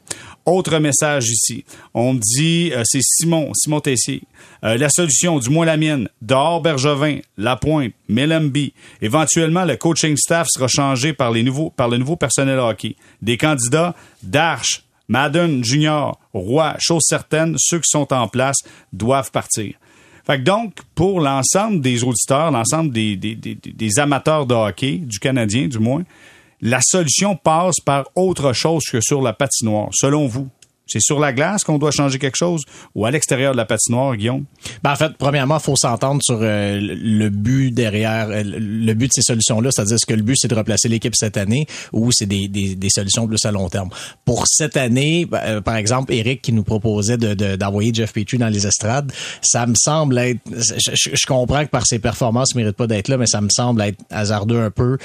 [0.46, 1.66] Autre message ici.
[1.94, 4.24] On dit, euh, c'est Simon, Simon Tessier.
[4.64, 8.74] Euh, la solution, du moins la mienne, dehors Bergevin, Lapointe, Mellemby.
[9.02, 12.96] Éventuellement, le coaching staff sera changé par, les nouveaux, par le nouveau personnel hockey.
[13.22, 13.94] Des candidats,
[14.24, 18.58] Darche, Madden Junior, Roy, chose certaine, ceux qui sont en place
[18.92, 19.76] doivent partir.
[20.28, 25.70] Fait que donc, pour l'ensemble des auditeurs, l'ensemble des, des, amateurs de hockey, du Canadien
[25.70, 26.04] du moins,
[26.60, 30.50] la solution passe par autre chose que sur la patinoire, selon vous?
[30.88, 32.64] C'est sur la glace qu'on doit changer quelque chose
[32.96, 34.46] ou à l'extérieur de la patinoire, Guillaume?
[34.84, 39.14] Ben, en fait, premièrement, faut s'entendre sur euh, le but derrière, euh, le but de
[39.14, 42.26] ces solutions-là, c'est-à-dire est-ce que le but c'est de replacer l'équipe cette année ou c'est
[42.26, 43.90] des, des, solutions plus à long terme.
[44.26, 48.14] Pour cette année, ben, euh, par exemple, Eric qui nous proposait de, de- d'envoyer Jeff
[48.14, 49.12] Petrie dans les estrades,
[49.42, 53.18] ça me semble être, je, comprends que par ses performances, il mérite pas d'être là,
[53.18, 54.98] mais ça me semble être hasardeux un peu.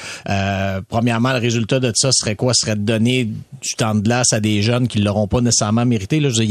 [0.88, 2.54] Premièrement, le résultat de ça serait quoi?
[2.54, 6.20] Serait de donner du temps de glace à des jeunes qui l'auront pas nécessairement mérité.
[6.20, 6.42] Là, je,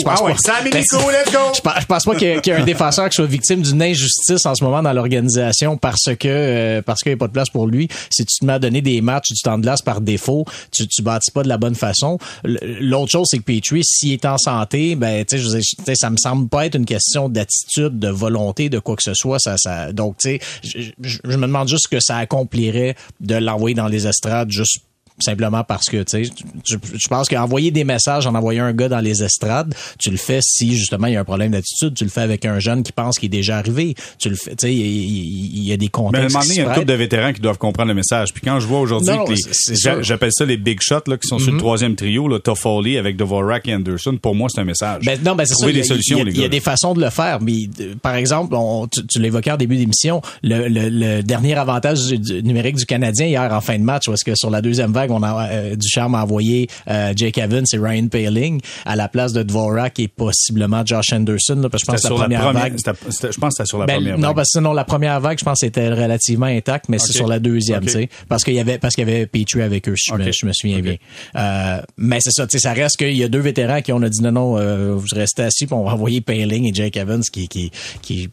[0.00, 0.32] je pense Ah ouais,
[0.70, 1.38] Ben, let's go!
[1.54, 3.26] je pense, je pense pas qu'il y, ait- qu'il y ait un défenseur qui soit
[3.26, 7.18] victime d'une injustice en ce moment dans l'organisation parce que euh, parce qu'il n'y a
[7.18, 7.88] pas de place pour lui.
[8.10, 10.86] Si tu te mets à donner des matchs du temps de glace par défaut, tu
[10.86, 12.18] tu bâtis pas de la bonne façon.
[12.44, 16.48] L'autre chose, c'est que Petrie, s'il est en santé, ben tu sais, ça me semble
[16.48, 19.38] pas être une question d'attitude, de volonté, de quoi que ce soit.
[19.38, 22.94] Ça, ça, donc tu sais, je, je- je me demande juste ce que ça accomplirait
[23.20, 24.78] de l'envoyer dans les estrades juste
[25.20, 26.30] simplement parce que tu sais
[26.64, 26.76] je,
[27.08, 30.76] pense qu'envoyer des messages en envoyant un gars dans les estrades tu le fais si
[30.76, 33.18] justement il y a un problème d'attitude tu le fais avec un jeune qui pense
[33.18, 35.86] qu'il est déjà arrivé tu le fais tu sais il, y a des Mais à
[35.86, 37.88] un contextes moment donné, il y a une se couple de vétérans qui doivent comprendre
[37.88, 38.32] le message.
[38.32, 41.52] Puis quand je vois aujourd'hui que j'appelle ça les big shots là, qui sont sur
[41.52, 45.04] le troisième trio, là, Toffoli avec Dvorak et Anderson, pour moi, c'est un message.
[45.04, 45.66] Ben, non, ben, c'est ça.
[45.68, 46.48] Il y a- des solutions, il y a, les Il y a gars.
[46.50, 49.76] des façons de le faire, mais euh, par exemple, on, tu, tu l'évoquais en début
[49.76, 53.84] d'émission, le, le, le dernier avantage du- du numérique du Canadien hier en fin de
[53.84, 57.38] match, parce que sur la deuxième vague, on a euh, Ducharme a envoyé euh, Jake
[57.38, 61.82] Evans et Ryan Paling à la place de Dvorak et possiblement Josh Anderson, là, parce
[61.84, 62.74] que je pense C'était que sur la la première, vague.
[62.76, 64.36] c'était- c'était- je pense que c'était sur la Ben, première non, vague.
[64.36, 67.38] parce que non, la première vague, je pense, c'était relativement intacte, mais c'est sur la
[67.38, 70.12] deuxième, tu sais, parce qu'il y avait, parce qu'il y avait Petrie avec eux, je,
[70.14, 70.30] me, Ok.
[70.32, 70.96] je me souviens bien.
[71.36, 74.02] Euh, mais c'est ça, tu sais, ça reste qu'il y a deux vétérans qui on
[74.02, 77.22] a dit non, non, vous restez assis, puis on va envoyer Paling et Jake Evans,
[77.32, 77.70] qui, qui,
[78.02, 78.28] qui,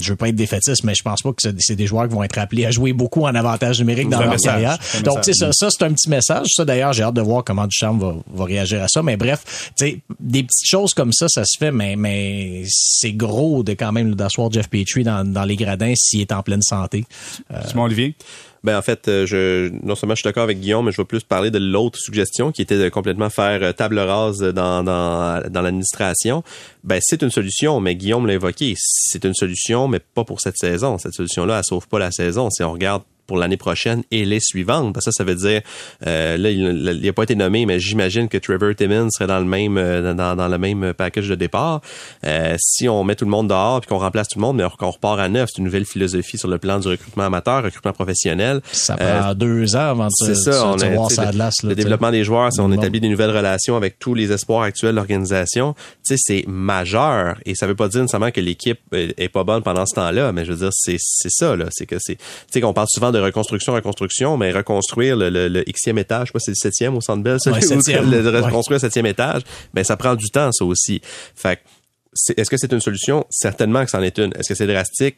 [0.00, 2.22] je veux pas être défaitiste, mais je pense pas que c'est des joueurs qui vont
[2.22, 4.78] être appelés à jouer beaucoup en avantage numérique dans leur message, carrière.
[5.04, 6.48] Donc, tu sais, ça, ça c'est un petit message.
[6.54, 9.02] Ça, d'ailleurs, j'ai hâte de voir comment Duchamp va, va réagir à ça.
[9.02, 13.12] Mais bref, tu sais, des petites choses comme ça, ça se fait, mais, mais c'est
[13.12, 16.62] gros de quand même d'asseoir Jeff Petrie dans, dans les gradins s'il est en pleine
[16.62, 17.04] santé.
[17.66, 18.14] Simon Olivier?
[18.64, 21.04] Ben en fait, euh, je non seulement je suis d'accord avec Guillaume, mais je vais
[21.04, 25.40] plus parler de l'autre suggestion qui était de complètement faire euh, table rase dans dans,
[25.48, 26.42] dans l'administration.
[26.82, 30.56] Ben c'est une solution, mais Guillaume l'a évoqué, c'est une solution, mais pas pour cette
[30.56, 30.98] saison.
[30.98, 32.50] Cette solution-là, elle sauve pas la saison.
[32.50, 34.92] Si on regarde pour l'année prochaine et les suivantes.
[34.94, 35.60] Parce que ça, ça veut dire,
[36.06, 39.44] euh, là, il n'a pas été nommé, mais j'imagine que Trevor Timmons serait dans le
[39.44, 41.80] même euh, dans, dans le même package de départ.
[42.24, 44.64] Euh, si on met tout le monde dehors puis qu'on remplace tout le monde, mais
[44.78, 47.92] qu'on repart à neuf, c'est une nouvelle philosophie sur le plan du recrutement amateur, recrutement
[47.92, 48.60] professionnel.
[48.72, 51.50] Ça Euh, prend deux ans avant de c'est ça, on a, voir ça le, là,
[51.62, 52.74] le développement des joueurs, si on Bon.
[52.74, 55.74] établit des nouvelles relations avec tous les espoirs actuels de l'organisation,
[56.04, 57.36] tu sais, c'est majeur.
[57.46, 60.44] Et ça veut pas dire nécessairement que l'équipe est pas bonne pendant ce temps-là, mais
[60.44, 61.66] je veux dire, c'est c'est ça, là.
[61.70, 65.48] C'est que c'est, tu sais, qu'on parle souvent de reconstruction, reconstruction, mais reconstruire le, le,
[65.48, 67.60] le xème étage, je sais pas si c'est le septième au Centre Bell, ça, Ouais,
[67.60, 68.10] septième.
[68.10, 68.40] le- de Ouais.
[68.40, 69.42] reconstruire le septième étage,
[69.74, 71.00] ben ça prend du temps, ça aussi.
[71.34, 71.60] Fait
[72.36, 73.26] est-ce que c'est une solution?
[73.30, 74.32] Certainement que c'en est une.
[74.38, 75.16] Est-ce que c'est drastique?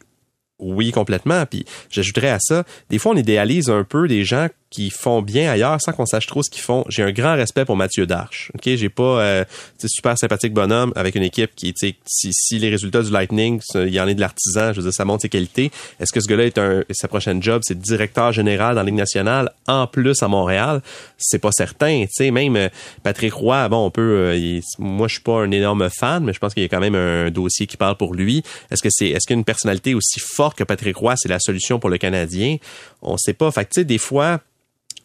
[0.61, 1.47] Oui, complètement.
[1.47, 5.51] Puis j'ajouterais à ça, des fois on idéalise un peu des gens qui font bien
[5.51, 6.85] ailleurs sans qu'on sache trop ce qu'ils font.
[6.89, 8.53] J'ai un grand respect pour Mathieu Darche.
[8.55, 9.45] OK, j'ai pas euh,
[9.87, 14.01] super sympathique bonhomme avec une équipe qui si, si les résultats du Lightning, il y
[14.01, 15.71] en est de l'artisan, je veux dire ça montre ses qualités.
[16.01, 18.95] Est-ce que ce gars-là est un sa prochaine job, c'est directeur général dans la Ligue
[18.95, 20.83] nationale en plus à Montréal?
[21.17, 22.69] C'est pas certain, tu même euh,
[23.03, 26.39] Patrick Roy, bon on peut euh, moi je suis pas un énorme fan, mais je
[26.39, 28.43] pense qu'il y a quand même un dossier qui parle pour lui.
[28.71, 31.91] Est-ce que c'est est-ce qu'une personnalité aussi forte que Patrick Roy, c'est la solution pour
[31.91, 32.59] le Canadien
[33.03, 33.51] On sait pas.
[33.51, 34.41] Fait tu sais des fois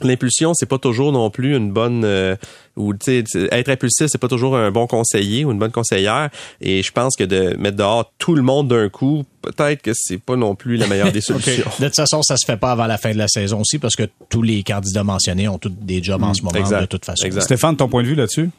[0.02, 2.36] l'impulsion c'est pas toujours non plus une bonne euh,
[2.76, 6.30] ou tu sais être impulsif c'est pas toujours un bon conseiller ou une bonne conseillère
[6.62, 10.18] et je pense que de mettre dehors tout le monde d'un coup peut-être que c'est
[10.18, 11.70] pas non plus la meilleure des solutions.
[11.80, 13.96] De toute façon ça se fait pas avant la fin de la saison aussi parce
[13.96, 17.30] que tous les candidats mentionnés ont tous des jobs en ce moment de toute façon.
[17.39, 18.50] Stéphane ton point de vue là-dessus?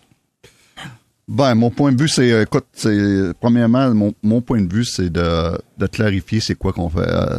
[1.26, 5.08] Ben, mon point de vue, c'est, écoute, c'est, premièrement, mon, mon point de vue, c'est
[5.08, 7.38] de, de clarifier c'est quoi qu'on fait euh,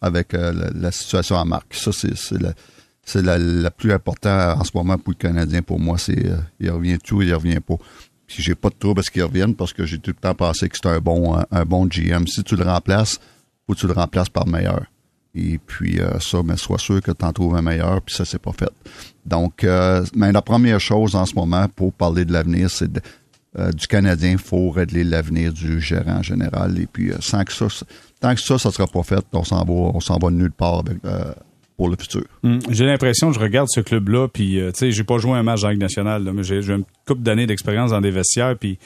[0.00, 1.74] avec euh, la, situation à marque.
[1.74, 2.54] Ça, c'est, c'est la,
[3.04, 5.60] c'est la, plus importante en ce moment pour le Canadien.
[5.60, 7.76] Pour moi, c'est euh, il revient tout, il revient pas.
[8.28, 10.68] Si j'ai pas de trouble parce qu'il revienne parce que j'ai tout le temps pensé
[10.68, 12.26] que c'est un bon un, bon GM.
[12.26, 13.20] Si tu le remplaces,
[13.66, 14.86] faut que tu le remplaces par meilleur.
[15.36, 18.24] Et puis euh, ça, mais sois sûr que tu en trouves un meilleur, puis ça,
[18.24, 18.70] c'est pas fait.
[19.24, 23.86] Donc, euh, mais la première chose en ce moment pour parler de l'avenir, c'est du
[23.86, 26.78] Canadien, il faut régler l'avenir du gérant général.
[26.78, 27.66] Et puis, sans que ça,
[28.20, 30.84] tant que ça, ça sera pas fait, on s'en va, on s'en va nulle part
[31.76, 32.24] pour le futur.
[32.42, 35.42] Hum, j'ai l'impression, je regarde ce club-là, puis euh, tu sais, j'ai pas joué un
[35.42, 38.78] match en Ligue nationale, mais j'ai une couple d'années d'expérience dans des vestiaires, puis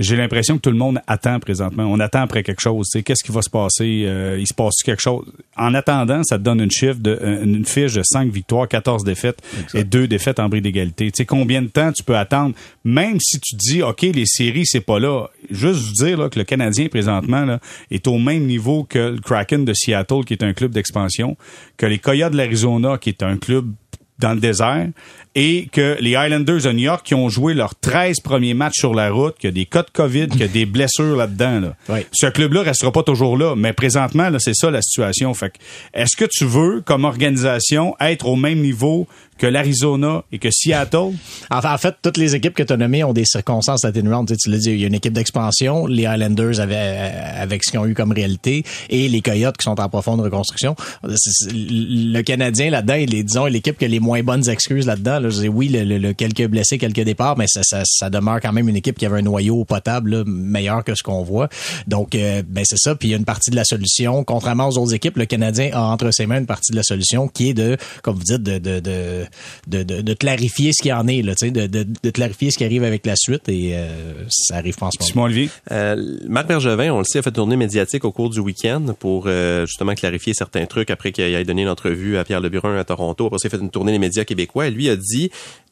[0.00, 1.84] j'ai l'impression que tout le monde attend présentement.
[1.84, 2.88] On attend après quelque chose.
[3.04, 4.04] Qu'est-ce qui va se passer?
[4.06, 5.26] Euh, il se passe quelque chose?
[5.58, 9.04] En attendant, ça te donne une chiffre de euh, une fiche de 5 victoires, 14
[9.04, 9.42] défaites
[9.74, 11.10] et 2 défaites en bris d'égalité.
[11.10, 12.54] Tu sais, combien de temps tu peux attendre?
[12.82, 15.26] Même si tu dis OK, les séries, c'est pas là.
[15.50, 19.20] Juste vous dire là, que le Canadien présentement là, est au même niveau que le
[19.20, 21.36] Kraken de Seattle, qui est un club d'expansion,
[21.76, 23.70] que les Coyotes de l'Arizona, qui est un club
[24.18, 24.88] dans le désert,
[25.34, 28.94] et que les Highlanders de New York qui ont joué leurs 13 premiers matchs sur
[28.94, 31.60] la route, qu'il y a des cas de COVID, qu'il y a des blessures là-dedans.
[31.88, 32.00] Là.
[32.12, 35.32] Ce club-là restera pas toujours là, mais présentement, là, c'est ça la situation.
[35.34, 35.52] Fait
[35.94, 39.06] est-ce que tu veux, comme organisation, être au même niveau
[39.38, 41.12] que l'Arizona et que Seattle?
[41.50, 44.28] En fait, toutes les équipes que tu as nommées ont des circonstances atténuantes.
[44.28, 47.64] Tu, tu l'as dit, il y a une équipe d'expansion, les Highlanders avaient, euh, avec
[47.64, 50.74] ce qu'ils ont eu comme réalité, et les Coyotes qui sont en profonde reconstruction.
[51.02, 55.19] Le Canadien là-dedans, il est, disons, l'équipe qui a les moins bonnes excuses là-dedans.
[55.20, 55.30] Là.
[55.30, 58.68] Je dis, oui, le, quelques blessés, quelques départs, mais ça, ça, ça, demeure quand même
[58.68, 61.48] une équipe qui avait un noyau potable meilleur que ce qu'on voit.
[61.86, 62.94] Donc, euh, ben c'est ça.
[62.94, 64.24] Puis il y a une partie de la solution.
[64.24, 67.28] Contrairement aux autres équipes, le Canadien a entre ses mains une partie de la solution
[67.28, 69.26] qui est de, comme vous dites, de, de, de
[69.66, 72.84] de, de, clarifier ce qui en est, là, de, de, de, clarifier ce qui arrive
[72.84, 75.26] avec la suite et euh, ça arrive pas en ce moment.
[75.26, 75.50] Olivier?
[75.70, 79.24] Euh, Marc Bergevin, on le sait, a fait tourner médiatique au cours du week-end pour
[79.26, 82.84] euh, justement clarifier certains trucs après qu'il ait donné une entrevue à Pierre Leburin à
[82.84, 83.26] Toronto.
[83.26, 85.09] Après, il a fait une tournée des médias québécois et lui a dit,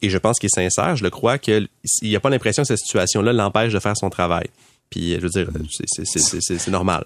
[0.01, 1.67] et je pense qu'il est sincère, je le crois, qu'il
[2.03, 4.47] n'a pas l'impression que cette situation-là l'empêche de faire son travail.
[4.89, 7.03] Puis, je veux dire, c'est normal.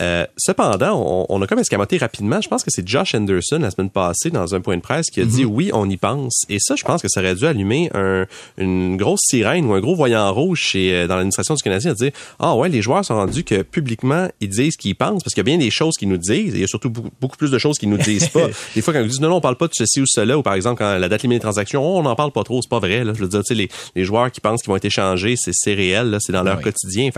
[0.00, 2.40] Euh, cependant, on, a comme escamoté rapidement.
[2.40, 5.20] Je pense que c'est Josh Anderson la semaine passée dans un point de presse qui
[5.20, 5.50] a dit mhm.
[5.50, 6.44] oui, on y pense.
[6.48, 8.26] Et ça, je pense que ça aurait dû allumer un,
[8.58, 11.94] une grosse sirène ou un gros voyant rouge chez, euh, dans l'administration du Canadien à
[11.94, 15.34] dire ah ouais, les joueurs sont rendus que publiquement ils disent ce qu'ils pensent parce
[15.34, 16.54] qu'il y a bien des choses qu'ils nous disent.
[16.54, 18.48] Et il y a surtout beaucoup, plus de choses qu'ils nous disent pas.
[18.74, 20.42] des fois, quand ils disent non, non, on parle pas de ceci ou cela, ou
[20.42, 22.70] par exemple quand la date limite des transactions, oh, on n'en parle pas trop, c'est
[22.70, 23.04] pas vrai.
[23.04, 23.12] Là.
[23.14, 25.74] Je veux dire, tu sais, les, les joueurs qui pensent qu'ils vont être échangés, c'est
[25.74, 27.10] réel, c'est dans leur quotidien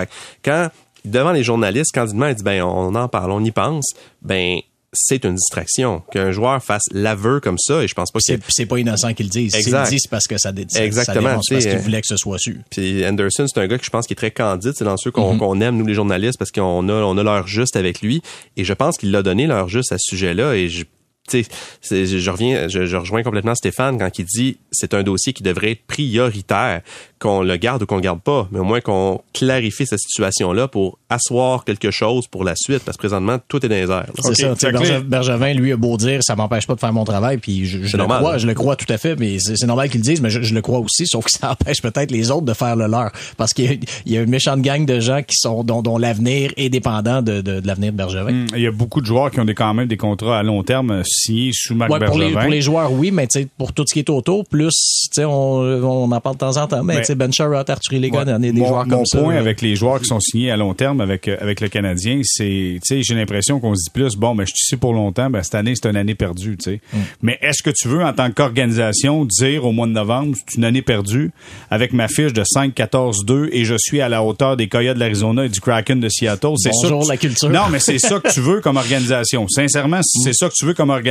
[0.44, 0.68] quand
[1.04, 4.58] devant les journalistes, candidement, il dit ben on en parle, on y pense, ben
[4.94, 6.02] c'est une distraction.
[6.12, 9.26] Qu'un joueur fasse l'aveu comme ça et je pense pas que c'est pas innocent qu'il
[9.26, 9.86] le dise exact.
[9.86, 13.04] c'est parce que ça, ça exactement ça parce qu'il voulait que ce soit su puis
[13.04, 14.72] Anderson c'est un gars que je pense qui est très candide.
[14.76, 15.38] C'est dans ceux mm-hmm.
[15.38, 18.22] qu'on aime nous les journalistes parce qu'on a on a l'heure juste avec lui.
[18.56, 20.84] Et je pense qu'il l'a donné l'heure juste à ce sujet là et je
[21.32, 25.72] je reviens, je, je, rejoins complètement Stéphane quand il dit c'est un dossier qui devrait
[25.72, 26.82] être prioritaire
[27.18, 30.68] qu'on le garde ou qu'on le garde pas, mais au moins qu'on clarifie cette situation-là
[30.68, 34.06] pour asseoir quelque chose pour la suite, parce que présentement, tout est dans les airs.
[34.22, 35.00] C'est ça.
[35.00, 37.96] Bergevin, lui, a beau dire, ça m'empêche pas de faire mon travail, puis je, je
[37.96, 40.28] le crois, je le crois tout à fait, mais c'est normal qu'ils le disent, mais
[40.28, 43.10] je, le crois aussi, sauf que ça empêche peut-être les autres de faire le leur,
[43.38, 46.68] parce qu'il y, a une méchante gang de gens qui sont dont, dont l'avenir est
[46.68, 48.32] dépendant de, de, de l'avenir de Bergevin.
[48.32, 48.46] Hmm.
[48.54, 50.62] il y a beaucoup de joueurs qui ont des, quand même des contrats à long
[50.62, 51.90] terme signés sous Marc.
[52.04, 55.22] Pour les, pour les joueurs, oui, mais pour tout ce qui est autour, plus, on,
[55.24, 58.38] on en parle de temps en temps, mais, ben Sherrod, Arthur Legan, ouais.
[58.38, 59.18] des mon, joueurs comme ça.
[59.18, 61.68] Mon point avec les joueurs qui sont signés à long terme avec euh, avec le
[61.68, 64.92] Canadien, c'est, tu j'ai l'impression qu'on se dit plus, bon, ben je suis ici pour
[64.92, 66.80] longtemps, ben cette année c'est une année perdue, tu sais.
[66.92, 66.98] Mm.
[67.22, 70.64] Mais est-ce que tu veux en tant qu'organisation dire au mois de novembre, c'est une
[70.64, 71.30] année perdue
[71.70, 75.44] avec ma fiche de 5-14-2 et je suis à la hauteur des Coyotes de l'Arizona
[75.44, 76.88] et du Kraken de Seattle, c'est ça.
[77.08, 77.50] la culture.
[77.50, 79.46] Non, mais c'est ça que tu veux comme organisation.
[79.48, 81.03] Sincèrement, si c'est ça que tu veux comme organisation,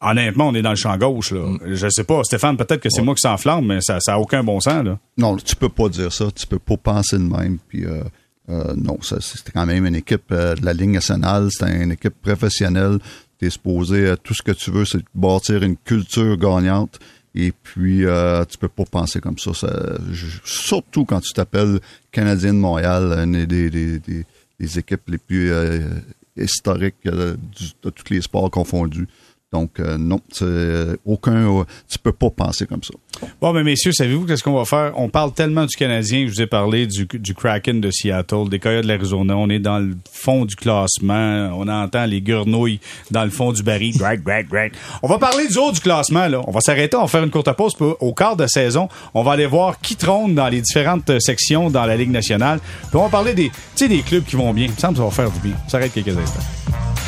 [0.00, 1.32] honnêtement, on est dans le champ gauche.
[1.32, 1.56] Là.
[1.66, 4.60] Je sais pas, Stéphane, peut-être que c'est moi qui s'enflamme, mais ça n'a aucun bon
[4.60, 4.84] sens.
[4.84, 4.98] Là.
[5.16, 6.26] Non, tu peux pas dire ça.
[6.34, 7.58] Tu peux pas penser de même.
[7.68, 8.02] Puis euh,
[8.50, 11.48] euh, non, c'est quand même une équipe euh, de la Ligue nationale.
[11.50, 12.98] C'est une équipe professionnelle.
[13.38, 16.98] Tu es supposé, tout ce que tu veux, c'est bâtir une culture gagnante.
[17.34, 19.52] Et puis, euh, tu peux pas penser comme ça.
[19.52, 19.68] ça
[20.10, 21.80] je- surtout quand tu t'appelles
[22.10, 24.24] Canadien de Montréal, une des, des, des,
[24.58, 25.80] des équipes les plus euh,
[26.36, 27.36] historiques euh,
[27.82, 29.08] de tous les sports confondus.
[29.56, 30.20] Donc, euh, non,
[31.06, 32.92] aucun, tu peux pas penser comme ça.
[33.40, 34.92] Bon, mais messieurs, savez-vous qu'est-ce qu'on va faire?
[34.96, 38.58] On parle tellement du Canadien, je vous ai parlé du, du Kraken de Seattle, des
[38.58, 39.34] Coyotes de l'Arizona.
[39.34, 41.50] On est dans le fond du classement.
[41.56, 42.80] On entend les grenouilles
[43.10, 43.96] dans le fond du baril.
[43.96, 44.74] Great, great, great.
[45.02, 46.42] On va parler du haut du classement, là.
[46.46, 47.74] On va s'arrêter, on va faire une courte pause.
[47.74, 51.70] Puis au quart de saison, on va aller voir qui trône dans les différentes sections
[51.70, 52.60] dans la Ligue nationale.
[52.90, 54.66] Puis on va parler des, tu sais, des clubs qui vont bien.
[54.66, 55.56] Il me semble que ça va faire du bien.
[55.64, 57.05] On s'arrête quelques instants.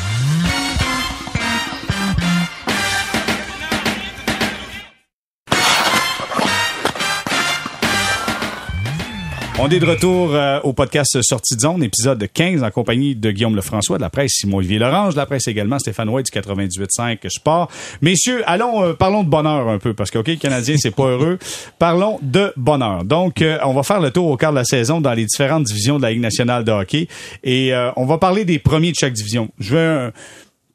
[9.61, 13.29] On est de retour euh, au podcast Sortie de zone, épisode 15, en compagnie de
[13.29, 17.29] Guillaume Lefrançois, de la presse Simon-Olivier Lorange, de la presse également Stéphane White du 98.5
[17.29, 17.69] Sport.
[18.01, 21.39] Messieurs, allons, euh, parlons de bonheur un peu, parce que, OK, Canadien, c'est pas heureux.
[21.77, 23.03] Parlons de bonheur.
[23.03, 25.65] Donc, euh, on va faire le tour au quart de la saison dans les différentes
[25.65, 27.09] divisions de la Ligue nationale de hockey.
[27.43, 29.49] Et on va parler des premiers de chaque division.
[29.59, 30.11] Je veux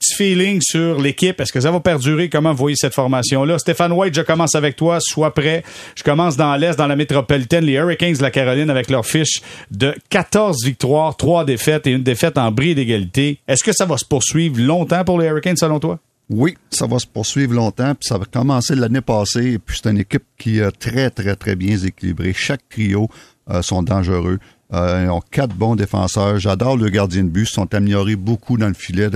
[0.05, 1.41] petit feeling sur l'équipe.
[1.41, 2.29] Est-ce que ça va perdurer?
[2.29, 3.59] Comment vous voyez cette formation-là?
[3.59, 4.99] Stéphane White, je commence avec toi.
[5.01, 5.63] Sois prêt.
[5.97, 7.65] Je commence dans l'Est, dans la métropolitaine.
[7.65, 9.41] Les Hurricanes de la Caroline avec leur fiche
[9.71, 13.39] de 14 victoires, 3 défaites et une défaite en bris d'égalité.
[13.49, 15.99] Est-ce que ça va se poursuivre longtemps pour les Hurricanes, selon toi?
[16.31, 19.99] Oui, ça va se poursuivre longtemps, puis ça va commencer l'année passée, puis c'est une
[19.99, 22.33] équipe qui est très, très, très bien équilibrée.
[22.33, 23.09] Chaque trio
[23.51, 24.39] euh, sont dangereux.
[24.73, 26.39] Euh, ils ont quatre bons défenseurs.
[26.39, 27.49] J'adore le gardien de but.
[27.49, 29.09] Ils sont améliorés beaucoup dans le filet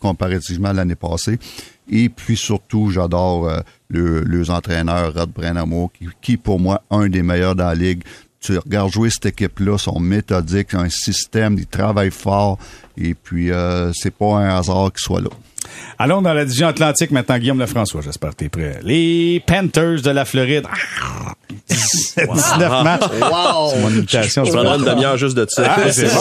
[0.00, 1.38] comparativement à l'année passée.
[1.90, 7.08] Et puis surtout, j'adore euh, le, les entraîneurs, Rod Brennamo, qui, qui pour moi, un
[7.08, 8.02] des meilleurs dans la ligue.
[8.40, 12.58] Tu regardes jouer cette équipe-là, sont méthodiques, un système, ils travaillent fort.
[12.96, 15.30] Et puis, euh, c'est pas un hasard qu'ils soient là.
[15.98, 18.00] Allons dans la division Atlantique maintenant, Guillaume Lefrançois.
[18.02, 18.80] J'espère que tu es prêt.
[18.82, 20.66] Les Panthers de la Floride.
[21.02, 21.34] Ah!
[21.68, 23.02] 19 matchs.
[23.20, 23.70] Wow!
[23.72, 24.44] C'est mon imitation.
[24.44, 25.74] Je prendrai une demi-heure juste de ça.
[25.76, 26.20] Ah, c'est bon.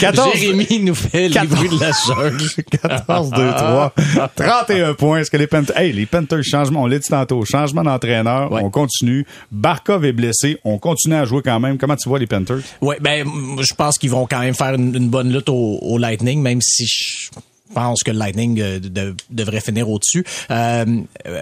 [0.00, 2.42] 14, Jérémy nous fait les bruits de la jungle.
[2.80, 3.92] 14, 2, 3.
[4.36, 5.18] 31 points.
[5.18, 8.60] Est-ce que les Panthers, hey, les Panthers, changement, on l'a dit tantôt, changement d'entraîneur, Ouais.
[8.62, 9.26] on continue.
[9.50, 11.76] Barkov est blessé, on continue à jouer quand même.
[11.78, 12.58] Comment tu vois les Panthers?
[12.80, 13.26] Ouais, ben,
[13.60, 16.60] je pense qu'ils vont quand même faire une, une bonne lutte au, au Lightning, même
[16.62, 17.30] si je
[17.74, 20.24] pense que le Lightning euh, de- devrait finir au-dessus.
[20.50, 20.84] Euh,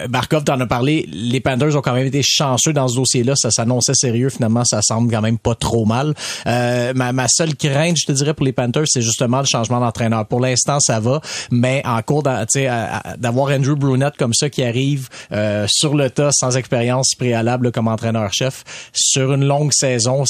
[0.09, 1.07] Barkov t'en a parlé.
[1.11, 3.35] Les Panthers ont quand même été chanceux dans ce dossier-là.
[3.35, 4.29] Ça s'annonçait sérieux.
[4.29, 6.13] Finalement, ça semble quand même pas trop mal.
[6.47, 9.79] Euh, ma, ma seule crainte, je te dirais, pour les Panthers, c'est justement le changement
[9.79, 10.25] d'entraîneur.
[10.27, 11.21] Pour l'instant, ça va,
[11.51, 16.57] mais en cours d'avoir Andrew Brunette comme ça qui arrive euh, sur le tas sans
[16.57, 18.63] expérience préalable comme entraîneur-chef
[18.93, 20.23] sur une longue saison,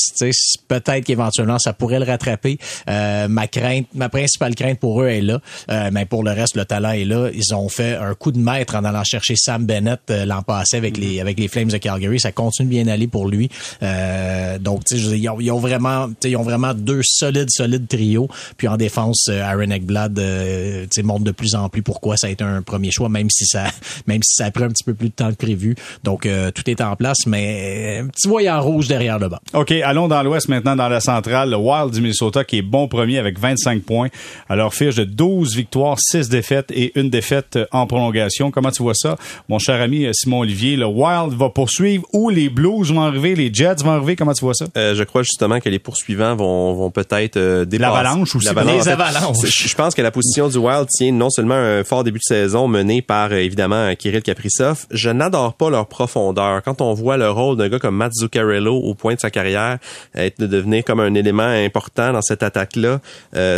[0.67, 2.57] peut-être qu'éventuellement ça pourrait le rattraper.
[2.89, 5.39] Euh, ma crainte, ma principale crainte pour eux est là,
[5.69, 7.29] euh, mais pour le reste le talent est là.
[7.33, 10.77] Ils ont fait un coup de maître en allant chercher Sam Bennett euh, l'an passé
[10.77, 12.19] avec les avec les Flames de Calgary.
[12.19, 13.49] Ça continue bien aller pour lui.
[13.81, 17.87] Euh, donc tu sais, ils ont, ils ont vraiment, ils ont vraiment deux solides solides
[17.87, 18.27] trios.
[18.57, 22.17] Puis en défense, euh, Aaron Ekblad, euh, tu sais, montre de plus en plus pourquoi
[22.17, 23.65] ça a été un premier choix, même si ça
[24.07, 25.75] même si ça a pris un petit peu plus de temps que prévu.
[26.03, 29.39] Donc euh, tout est en place, mais un petit voyant rouge derrière le banc.
[29.53, 31.51] OK, allons dans l'Ouest maintenant, dans la centrale.
[31.51, 34.09] Le Wild du Minnesota qui est bon premier avec 25 points.
[34.49, 38.51] Alors, fiche de 12 victoires, 6 défaites et une défaite euh, en prolongation.
[38.51, 39.17] Comment tu vois ça,
[39.49, 40.75] mon cher ami euh, Simon Olivier?
[40.75, 44.15] Le Wild va poursuivre ou les Blues vont arriver, les Jets vont arriver.
[44.15, 44.65] Comment tu vois ça?
[44.77, 47.91] Euh, je crois justement que les poursuivants vont, vont peut-être euh, dépasser.
[47.91, 48.45] L'Avalanche aussi.
[48.45, 48.73] L'Avalanche.
[48.73, 49.45] Les En fait, Avalanches.
[49.45, 52.67] Je pense que la position du Wild tient non seulement un fort début de saison
[52.67, 54.85] mené par euh, évidemment Kirill Kaprizov.
[54.91, 56.61] Je n'adore pas leur profondeur.
[56.63, 59.77] Quand on voit le rôle d'un gars comme Matt Zuccarello au point de sa carrière
[60.15, 62.99] être de devenir comme un élément important dans cette attaque-là,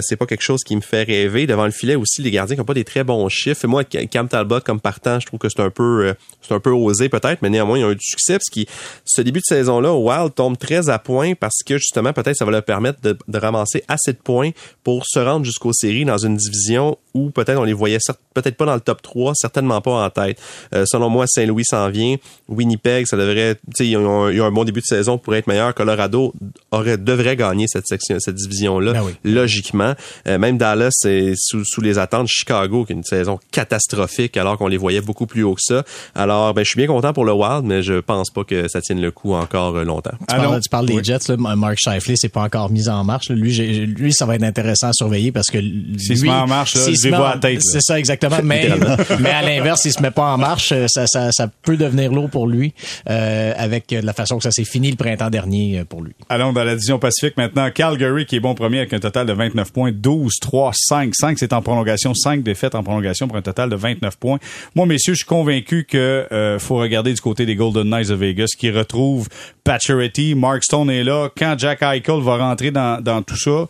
[0.01, 1.47] c'est pas quelque chose qui me fait rêver.
[1.47, 3.67] Devant le filet aussi, les gardiens qui n'ont pas des très bons chiffres.
[3.67, 6.69] Moi, Cam Talbot comme partant, je trouve que c'est un peu, euh, c'est un peu
[6.71, 8.61] osé peut-être, mais néanmoins ils ont eu du succès parce que
[9.05, 12.51] ce début de saison-là, Wild tombe très à point parce que justement peut-être ça va
[12.51, 14.51] leur permettre de, de ramasser assez de points
[14.83, 17.97] pour se rendre jusqu'aux séries dans une division où peut-être on les voyait
[18.33, 20.39] peut-être pas dans le top 3, certainement pas en tête.
[20.73, 22.17] Euh, selon moi, Saint-Louis s'en vient.
[22.49, 25.33] Winnipeg, ça devrait, tu sais, ils ont, ils ont un bon début de saison pour
[25.35, 25.73] être meilleur.
[25.73, 26.33] Colorado
[26.71, 29.13] aurait devrait gagner cette section, cette division-là, Ben oui.
[29.23, 29.93] logiquement.
[30.27, 32.27] Euh, même Dallas, c'est sous, sous les les attentes.
[32.27, 35.83] Chicago, qui est une saison catastrophique, alors qu'on les voyait beaucoup plus haut que ça.
[36.13, 38.81] Alors, ben, je suis bien content pour le Wild, mais je pense pas que ça
[38.81, 40.11] tienne le coup encore longtemps.
[40.29, 43.29] Tu parles, tu parles des Jets, là, Mark Shifley, c'est pas encore mis en marche.
[43.29, 43.53] Lui,
[43.85, 46.81] lui, ça va être intéressant à surveiller parce que s'il se met en marche, là,
[46.85, 47.61] je à tête.
[47.61, 48.37] C'est ça exactement.
[48.43, 48.69] Mais,
[49.19, 52.29] mais à l'inverse, s'il se met pas en marche, ça, ça, ça peut devenir lourd
[52.29, 52.73] pour lui
[53.09, 56.13] euh, avec la façon que ça s'est fini le printemps dernier pour lui.
[56.29, 57.69] Allons dans la division Pacifique maintenant.
[57.71, 61.13] Calgary qui est bon premier avec un total de 29 points, 12, 3, 5.
[61.15, 61.84] 5, c'est en prolongation,
[62.15, 64.39] 5 défaites en prolongation pour un total de 29 points.
[64.75, 68.15] Moi, messieurs, je suis convaincu que euh, faut regarder du côté des Golden Knights de
[68.15, 69.27] Vegas qui retrouvent
[69.63, 70.35] Patcherity.
[70.35, 71.29] Mark Stone est là.
[71.37, 73.67] Quand Jack Eichel va rentrer dans, dans tout ça,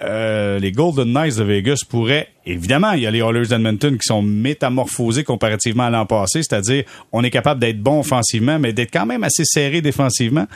[0.00, 4.06] euh, les Golden Knights de Vegas pourraient, évidemment, il y a les Oilers d'Edmonton qui
[4.06, 8.90] sont métamorphosés comparativement à l'an passé, c'est-à-dire on est capable d'être bon offensivement, mais d'être
[8.90, 10.46] quand même assez serré défensivement.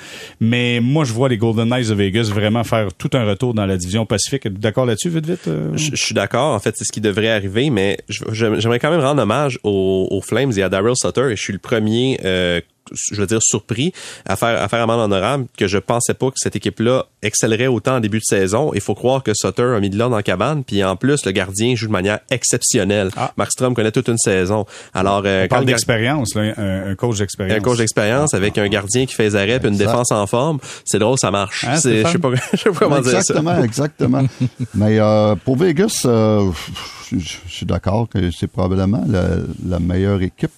[0.40, 3.66] Mais moi, je vois les Golden Knights de Vegas vraiment faire tout un retour dans
[3.66, 4.48] la division Pacifique.
[4.48, 5.48] D'accord là-dessus, vite, vite?
[5.48, 5.72] Euh?
[5.74, 6.54] Je, suis d'accord.
[6.54, 10.52] En fait, c'est ce qui devrait arriver, mais j'aimerais quand même rendre hommage aux, Flames
[10.56, 12.60] et à Daryl Sutter, et je suis le premier euh,
[12.92, 13.92] je veux dire, surpris
[14.26, 17.96] à faire, à faire amende honorable que je pensais pas que cette équipe-là excellerait autant
[17.96, 18.72] en début de saison.
[18.74, 21.24] Il faut croire que Sutter a mis de l'ordre dans la cabane, puis en plus,
[21.24, 23.10] le gardien joue de manière exceptionnelle.
[23.16, 23.32] Ah.
[23.36, 24.66] Markstrom connaît toute une saison.
[24.94, 27.58] Alors, euh, On parle d'expérience, un, coach d'expérience.
[27.58, 30.58] Un coach d'expérience avec un gardien qui fait les arrêts, puis une défense en forme.
[30.84, 31.64] C'est drôle, ça marche.
[31.64, 33.18] Hein, je sais pas, je sais pas comment dire ça.
[33.18, 34.26] Exactement, exactement.
[34.74, 36.50] Mais euh, pour Vegas, euh,
[37.12, 40.52] je suis d'accord que c'est probablement la meilleure équipe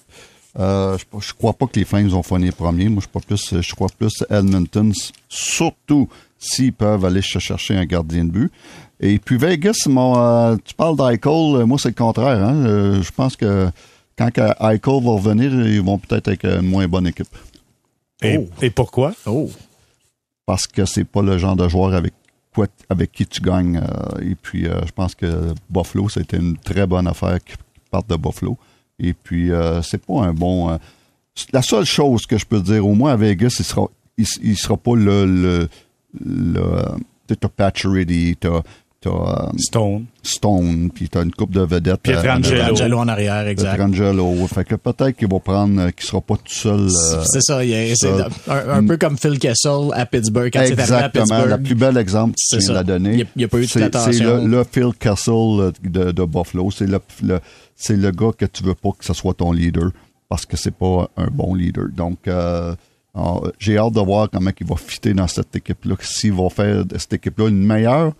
[0.57, 2.89] euh, je, je crois pas que les Flames ont fini premier.
[2.89, 4.91] Moi, je crois plus, je crois plus Edmonton,
[5.27, 8.51] surtout s'ils peuvent aller chercher un gardien de but.
[8.99, 12.43] Et puis Vegas, mon, euh, tu parles d'Eichel, euh, moi c'est le contraire.
[12.43, 13.01] Hein?
[13.01, 13.69] je pense que
[14.17, 17.27] quand Eichel va revenir, ils vont peut-être avec une moins bonne équipe.
[18.21, 18.49] Et, oh.
[18.61, 19.13] et pourquoi?
[19.25, 19.49] Oh.
[20.45, 22.13] Parce que c'est pas le genre de joueur avec
[22.53, 23.81] quoi, avec qui tu gagnes.
[24.21, 27.53] et puis je pense que Buffalo, c'était une très bonne affaire qui
[27.91, 28.57] parte de Buffalo.
[28.99, 30.69] Et puis, euh, c'est pas un bon.
[30.69, 30.77] Euh,
[31.53, 33.87] la seule chose que je peux dire, au moins à Vegas, il sera,
[34.17, 35.25] il, sera pas le.
[35.25, 35.69] le,
[36.25, 38.61] le t'as Patcherity, t'as.
[39.01, 40.07] T'as Stone.
[40.21, 42.01] Stone, puis t'as une coupe de vedettes.
[42.01, 42.97] Pietrangelo.
[42.97, 43.77] en arrière, exact.
[43.77, 44.45] Pietrangelo.
[44.47, 46.89] Fait que peut-être qu'il va prendre, qu'il sera pas tout seul.
[47.23, 47.61] c'est ça,
[47.95, 48.09] c'est
[48.49, 51.49] un, peu comme Phil Kessel à Pittsburgh, quand Exactement, à Pittsburgh.
[51.49, 53.13] le plus bel exemple que tu viens de la donner.
[53.13, 54.11] Il n'y a, pas eu de attention.
[54.11, 56.69] C'est le, le, Phil Kessel de, de Buffalo.
[56.69, 57.39] C'est le, le
[57.79, 59.91] c'est le gars que tu veux pas que ce soit ton leader
[60.27, 61.87] parce que c'est pas un bon leader.
[61.89, 62.75] Donc, euh,
[63.57, 66.97] j'ai hâte de voir comment il va fitter dans cette équipe-là, s'il va faire de
[66.97, 68.13] cette équipe-là une meilleure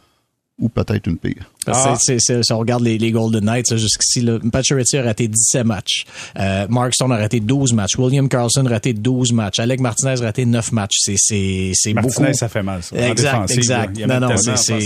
[0.58, 1.52] ou peut-être une pire.
[1.68, 1.96] Ah.
[2.00, 6.06] si on regarde les, les Golden Knights, jusqu'ici, Pacioretty a raté 17 matchs.
[6.40, 7.98] Euh, Mark Stone a raté 12 matchs.
[7.98, 9.60] William Carlson a raté 12 matchs.
[9.60, 10.96] Alec Martinez a raté 9 matchs.
[11.00, 12.96] C'est, c'est, c'est Martinez, ça fait mal, ça.
[12.98, 13.98] Exact, exact.
[14.08, 14.80] Non, non, c'est,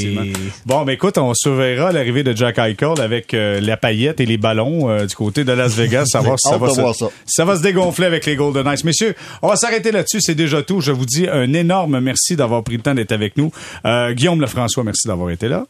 [0.65, 4.38] Bon, mais écoute, on surveillera l'arrivée de Jack Eichel avec euh, la paillette et les
[4.38, 6.05] ballons euh, du côté de Las Vegas.
[6.05, 7.45] Savoir si ça va, se, ça.
[7.45, 8.84] va se dégonfler avec les Golden Knights.
[8.84, 10.21] Messieurs, on va s'arrêter là-dessus.
[10.21, 10.82] C'est déjà tout.
[10.82, 13.51] Je vous dis un énorme merci d'avoir pris le temps d'être avec nous.
[13.86, 15.65] Euh, Guillaume Lefrançois, merci d'avoir été là.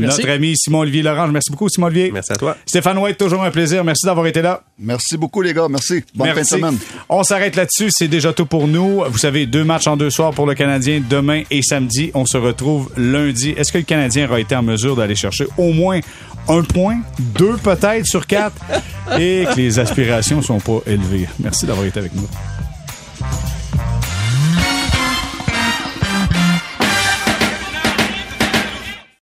[0.00, 1.28] Notre ami Simon-Olivier Laurent.
[1.28, 2.10] Merci beaucoup, Simon-Olivier.
[2.12, 2.56] Merci à toi.
[2.66, 3.84] Stéphane White, toujours un plaisir.
[3.84, 4.62] Merci d'avoir été là.
[4.78, 5.66] Merci beaucoup, les gars.
[5.68, 6.04] Merci.
[6.14, 6.78] Bonne fin de semaine.
[7.08, 7.90] On s'arrête là-dessus.
[7.90, 9.02] C'est déjà tout pour nous.
[9.08, 12.10] Vous savez, deux matchs en deux soirs pour le Canadien, demain et samedi.
[12.14, 13.50] On se retrouve lundi.
[13.50, 16.00] Est-ce que le Canadien aura été en mesure d'aller chercher au moins
[16.48, 18.56] un point, deux peut-être sur quatre,
[19.18, 21.28] et que les aspirations sont pas élevées?
[21.40, 22.28] Merci d'avoir été avec nous.